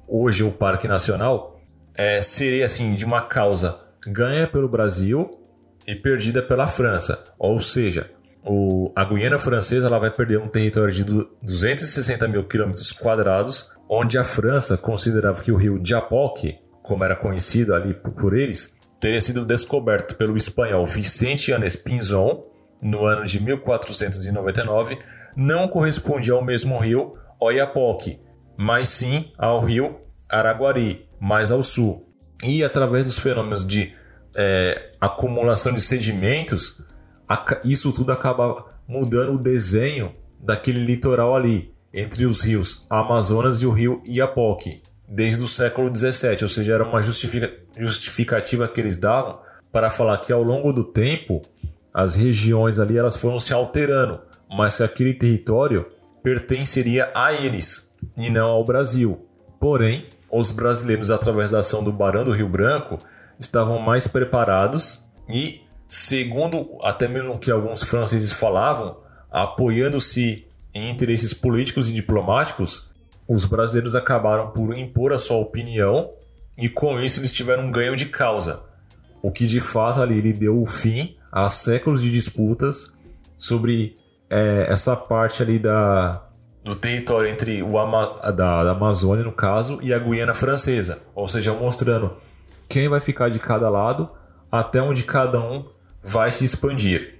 hoje 0.07 0.43
o 0.43 0.51
Parque 0.51 0.87
Nacional, 0.87 1.59
é, 1.95 2.21
seria 2.21 2.65
assim 2.65 2.93
de 2.93 3.05
uma 3.05 3.21
causa 3.21 3.79
ganha 4.07 4.47
pelo 4.47 4.67
Brasil 4.67 5.29
e 5.85 5.95
perdida 5.95 6.41
pela 6.41 6.67
França. 6.67 7.23
Ou 7.37 7.59
seja, 7.59 8.09
o, 8.43 8.91
a 8.95 9.03
Guiana 9.03 9.37
Francesa 9.37 9.87
ela 9.87 9.99
vai 9.99 10.11
perder 10.11 10.39
um 10.39 10.47
território 10.47 10.93
de 10.93 11.03
260 11.03 12.27
mil 12.27 12.43
quilômetros 12.43 12.91
quadrados, 12.91 13.69
onde 13.87 14.17
a 14.17 14.23
França 14.23 14.77
considerava 14.77 15.41
que 15.41 15.51
o 15.51 15.55
rio 15.55 15.79
Diapoque 15.79 16.59
como 16.91 17.05
era 17.05 17.15
conhecido 17.15 17.73
ali 17.73 17.93
por 17.93 18.37
eles, 18.37 18.75
teria 18.99 19.21
sido 19.21 19.45
descoberto 19.45 20.13
pelo 20.17 20.35
espanhol 20.35 20.85
Vicente 20.85 21.53
Anes 21.53 21.73
Pinzon 21.73 22.43
no 22.81 23.05
ano 23.05 23.25
de 23.25 23.41
1499, 23.41 24.99
não 25.33 25.69
correspondia 25.69 26.33
ao 26.33 26.43
mesmo 26.43 26.77
rio 26.77 27.13
Oiapoque, 27.39 28.19
mas 28.57 28.89
sim 28.89 29.31
ao 29.37 29.61
rio 29.63 30.01
Araguari, 30.29 31.07
mais 31.17 31.49
ao 31.49 31.63
sul. 31.63 32.09
E 32.43 32.61
através 32.61 33.05
dos 33.05 33.19
fenômenos 33.19 33.65
de 33.65 33.93
é, 34.35 34.91
acumulação 34.99 35.71
de 35.71 35.79
sedimentos, 35.79 36.83
isso 37.63 37.93
tudo 37.93 38.11
acaba 38.11 38.65
mudando 38.85 39.35
o 39.35 39.39
desenho 39.39 40.13
daquele 40.41 40.83
litoral 40.83 41.37
ali, 41.37 41.73
entre 41.93 42.25
os 42.25 42.41
rios 42.41 42.85
Amazonas 42.89 43.61
e 43.61 43.65
o 43.65 43.71
rio 43.71 44.01
Iapoque 44.05 44.81
desde 45.13 45.43
o 45.43 45.47
século 45.47 45.93
XVII, 45.93 46.37
ou 46.41 46.47
seja, 46.47 46.73
era 46.73 46.85
uma 46.85 47.01
justifica, 47.01 47.51
justificativa 47.77 48.65
que 48.65 48.79
eles 48.79 48.95
davam 48.95 49.39
para 49.69 49.89
falar 49.89 50.17
que 50.19 50.31
ao 50.31 50.41
longo 50.41 50.71
do 50.71 50.85
tempo 50.85 51.41
as 51.93 52.15
regiões 52.15 52.79
ali 52.79 52.97
elas 52.97 53.17
foram 53.17 53.37
se 53.37 53.53
alterando, 53.53 54.21
mas 54.49 54.77
que 54.77 54.83
aquele 54.83 55.13
território 55.13 55.85
pertenceria 56.23 57.11
a 57.13 57.33
eles 57.33 57.93
e 58.17 58.29
não 58.29 58.47
ao 58.47 58.63
Brasil. 58.63 59.27
Porém, 59.59 60.05
os 60.31 60.49
brasileiros, 60.49 61.11
através 61.11 61.51
da 61.51 61.59
ação 61.59 61.83
do 61.83 61.91
Barão 61.91 62.23
do 62.23 62.31
Rio 62.31 62.47
Branco, 62.47 62.97
estavam 63.37 63.79
mais 63.79 64.07
preparados 64.07 65.03
e, 65.27 65.61
segundo 65.89 66.77
até 66.83 67.09
mesmo 67.09 67.37
que 67.37 67.51
alguns 67.51 67.83
franceses 67.83 68.31
falavam, 68.31 68.97
apoiando-se 69.29 70.47
em 70.73 70.89
interesses 70.89 71.33
políticos 71.33 71.89
e 71.89 71.93
diplomáticos, 71.93 72.89
os 73.33 73.45
brasileiros 73.45 73.95
acabaram 73.95 74.51
por 74.51 74.77
impor 74.77 75.13
a 75.13 75.17
sua 75.17 75.37
opinião 75.37 76.11
e 76.57 76.67
com 76.67 76.99
isso 76.99 77.19
eles 77.19 77.31
tiveram 77.31 77.65
um 77.65 77.71
ganho 77.71 77.95
de 77.95 78.07
causa, 78.07 78.61
o 79.21 79.31
que 79.31 79.45
de 79.45 79.61
fato 79.61 80.01
ali 80.01 80.17
ele 80.17 80.33
deu 80.33 80.61
o 80.61 80.65
fim 80.65 81.15
a 81.31 81.47
séculos 81.47 82.01
de 82.01 82.11
disputas 82.11 82.91
sobre 83.37 83.95
é, 84.29 84.65
essa 84.69 84.95
parte 84.95 85.41
ali 85.41 85.57
da 85.57 86.27
do 86.63 86.75
território 86.75 87.27
entre 87.27 87.63
o 87.63 87.79
Ama 87.79 88.19
da, 88.31 88.63
da 88.63 88.71
Amazônia 88.71 89.23
no 89.23 89.31
caso 89.31 89.79
e 89.81 89.91
a 89.91 89.97
Guiana 89.97 90.33
Francesa, 90.33 90.99
ou 91.15 91.27
seja, 91.27 91.53
mostrando 91.53 92.17
quem 92.69 92.87
vai 92.87 92.99
ficar 92.99 93.29
de 93.29 93.39
cada 93.39 93.67
lado 93.67 94.11
até 94.51 94.79
onde 94.79 95.03
cada 95.03 95.39
um 95.39 95.65
vai 96.03 96.31
se 96.31 96.45
expandir. 96.45 97.19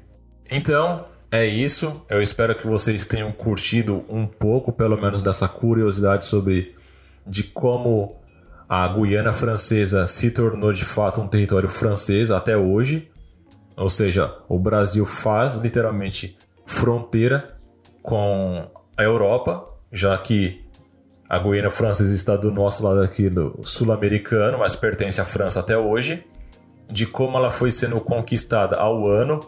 Então, 0.50 1.06
é 1.32 1.46
isso. 1.46 2.06
Eu 2.10 2.22
espero 2.22 2.54
que 2.54 2.68
vocês 2.68 3.06
tenham 3.06 3.32
curtido 3.32 4.04
um 4.10 4.28
pouco, 4.28 4.74
pelo 4.74 5.02
menos, 5.02 5.22
dessa 5.22 5.48
curiosidade 5.48 6.26
sobre 6.26 6.76
de 7.26 7.44
como 7.44 8.18
a 8.68 8.86
Guiana 8.88 9.32
Francesa 9.32 10.06
se 10.06 10.30
tornou 10.30 10.74
de 10.74 10.84
fato 10.84 11.22
um 11.22 11.28
território 11.28 11.70
francês 11.70 12.30
até 12.30 12.58
hoje. 12.58 13.10
Ou 13.78 13.90
seja, 13.90 14.36
o 14.50 14.60
Brasil 14.60 15.06
faz 15.06 15.56
literalmente 15.56 16.38
fronteira 16.66 17.58
com 18.02 18.70
a 18.98 19.04
Europa, 19.04 19.66
já 19.90 20.18
que 20.18 20.66
a 21.30 21.40
Guiana 21.40 21.70
Francesa 21.70 22.14
está 22.14 22.36
do 22.36 22.52
nosso 22.52 22.86
lado 22.86 23.02
aqui 23.02 23.30
do 23.30 23.58
sul-americano, 23.64 24.60
mas 24.60 24.76
pertence 24.76 25.22
à 25.22 25.24
França 25.24 25.62
até 25.62 25.78
hoje. 25.78 26.26
De 26.90 27.06
como 27.06 27.38
ela 27.38 27.50
foi 27.50 27.72
sendo 27.72 28.02
conquistada 28.02 28.76
ao 28.76 29.08
ano 29.08 29.40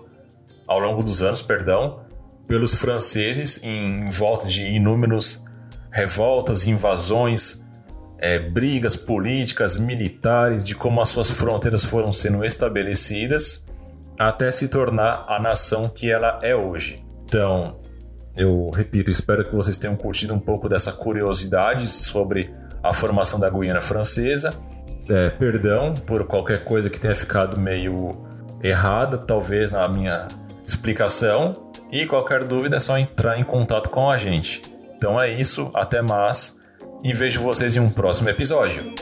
ao 0.73 0.79
longo 0.79 1.03
dos 1.03 1.21
anos, 1.21 1.41
perdão, 1.41 2.01
pelos 2.47 2.73
franceses 2.73 3.59
em, 3.63 4.09
volta 4.09 4.47
de 4.47 4.63
inúmeros 4.65 5.43
revoltas, 5.91 6.65
invasões, 6.65 7.63
é, 8.17 8.39
brigas 8.39 8.95
políticas, 8.95 9.77
militares, 9.77 10.63
de 10.63 10.75
como 10.75 11.01
as 11.01 11.09
suas 11.09 11.29
fronteiras 11.29 11.83
foram 11.83 12.11
sendo 12.11 12.43
estabelecidas 12.43 13.63
até 14.19 14.51
se 14.51 14.67
tornar 14.67 15.21
a 15.27 15.39
nação 15.39 15.85
que 15.85 16.11
ela 16.11 16.39
é 16.41 16.55
hoje. 16.55 17.03
Então, 17.25 17.79
eu 18.35 18.69
repito, 18.71 19.11
espero 19.11 19.43
que 19.43 19.55
vocês 19.55 19.77
tenham 19.77 19.95
curtido 19.95 20.33
um 20.33 20.39
pouco 20.39 20.69
dessa 20.69 20.91
curiosidade 20.91 21.87
sobre 21.87 22.53
a 22.81 22.93
formação 22.93 23.39
da 23.39 23.49
Guiana 23.49 23.81
Francesa. 23.81 24.51
É, 25.09 25.29
perdão 25.29 25.93
por 25.93 26.25
qualquer 26.25 26.63
coisa 26.63 26.89
que 26.89 26.99
tenha 26.99 27.15
ficado 27.15 27.59
meio 27.59 28.25
errada, 28.61 29.17
talvez 29.17 29.71
na 29.71 29.87
minha 29.89 30.27
explicação. 30.65 31.71
E 31.91 32.05
qualquer 32.05 32.43
dúvida 32.43 32.77
é 32.77 32.79
só 32.79 32.97
entrar 32.97 33.39
em 33.39 33.43
contato 33.43 33.89
com 33.89 34.09
a 34.09 34.17
gente. 34.17 34.61
Então 34.95 35.21
é 35.21 35.29
isso, 35.29 35.69
até 35.73 36.01
mais 36.01 36.57
e 37.03 37.11
vejo 37.11 37.41
vocês 37.41 37.75
em 37.75 37.81
um 37.81 37.89
próximo 37.89 38.29
episódio. 38.29 38.95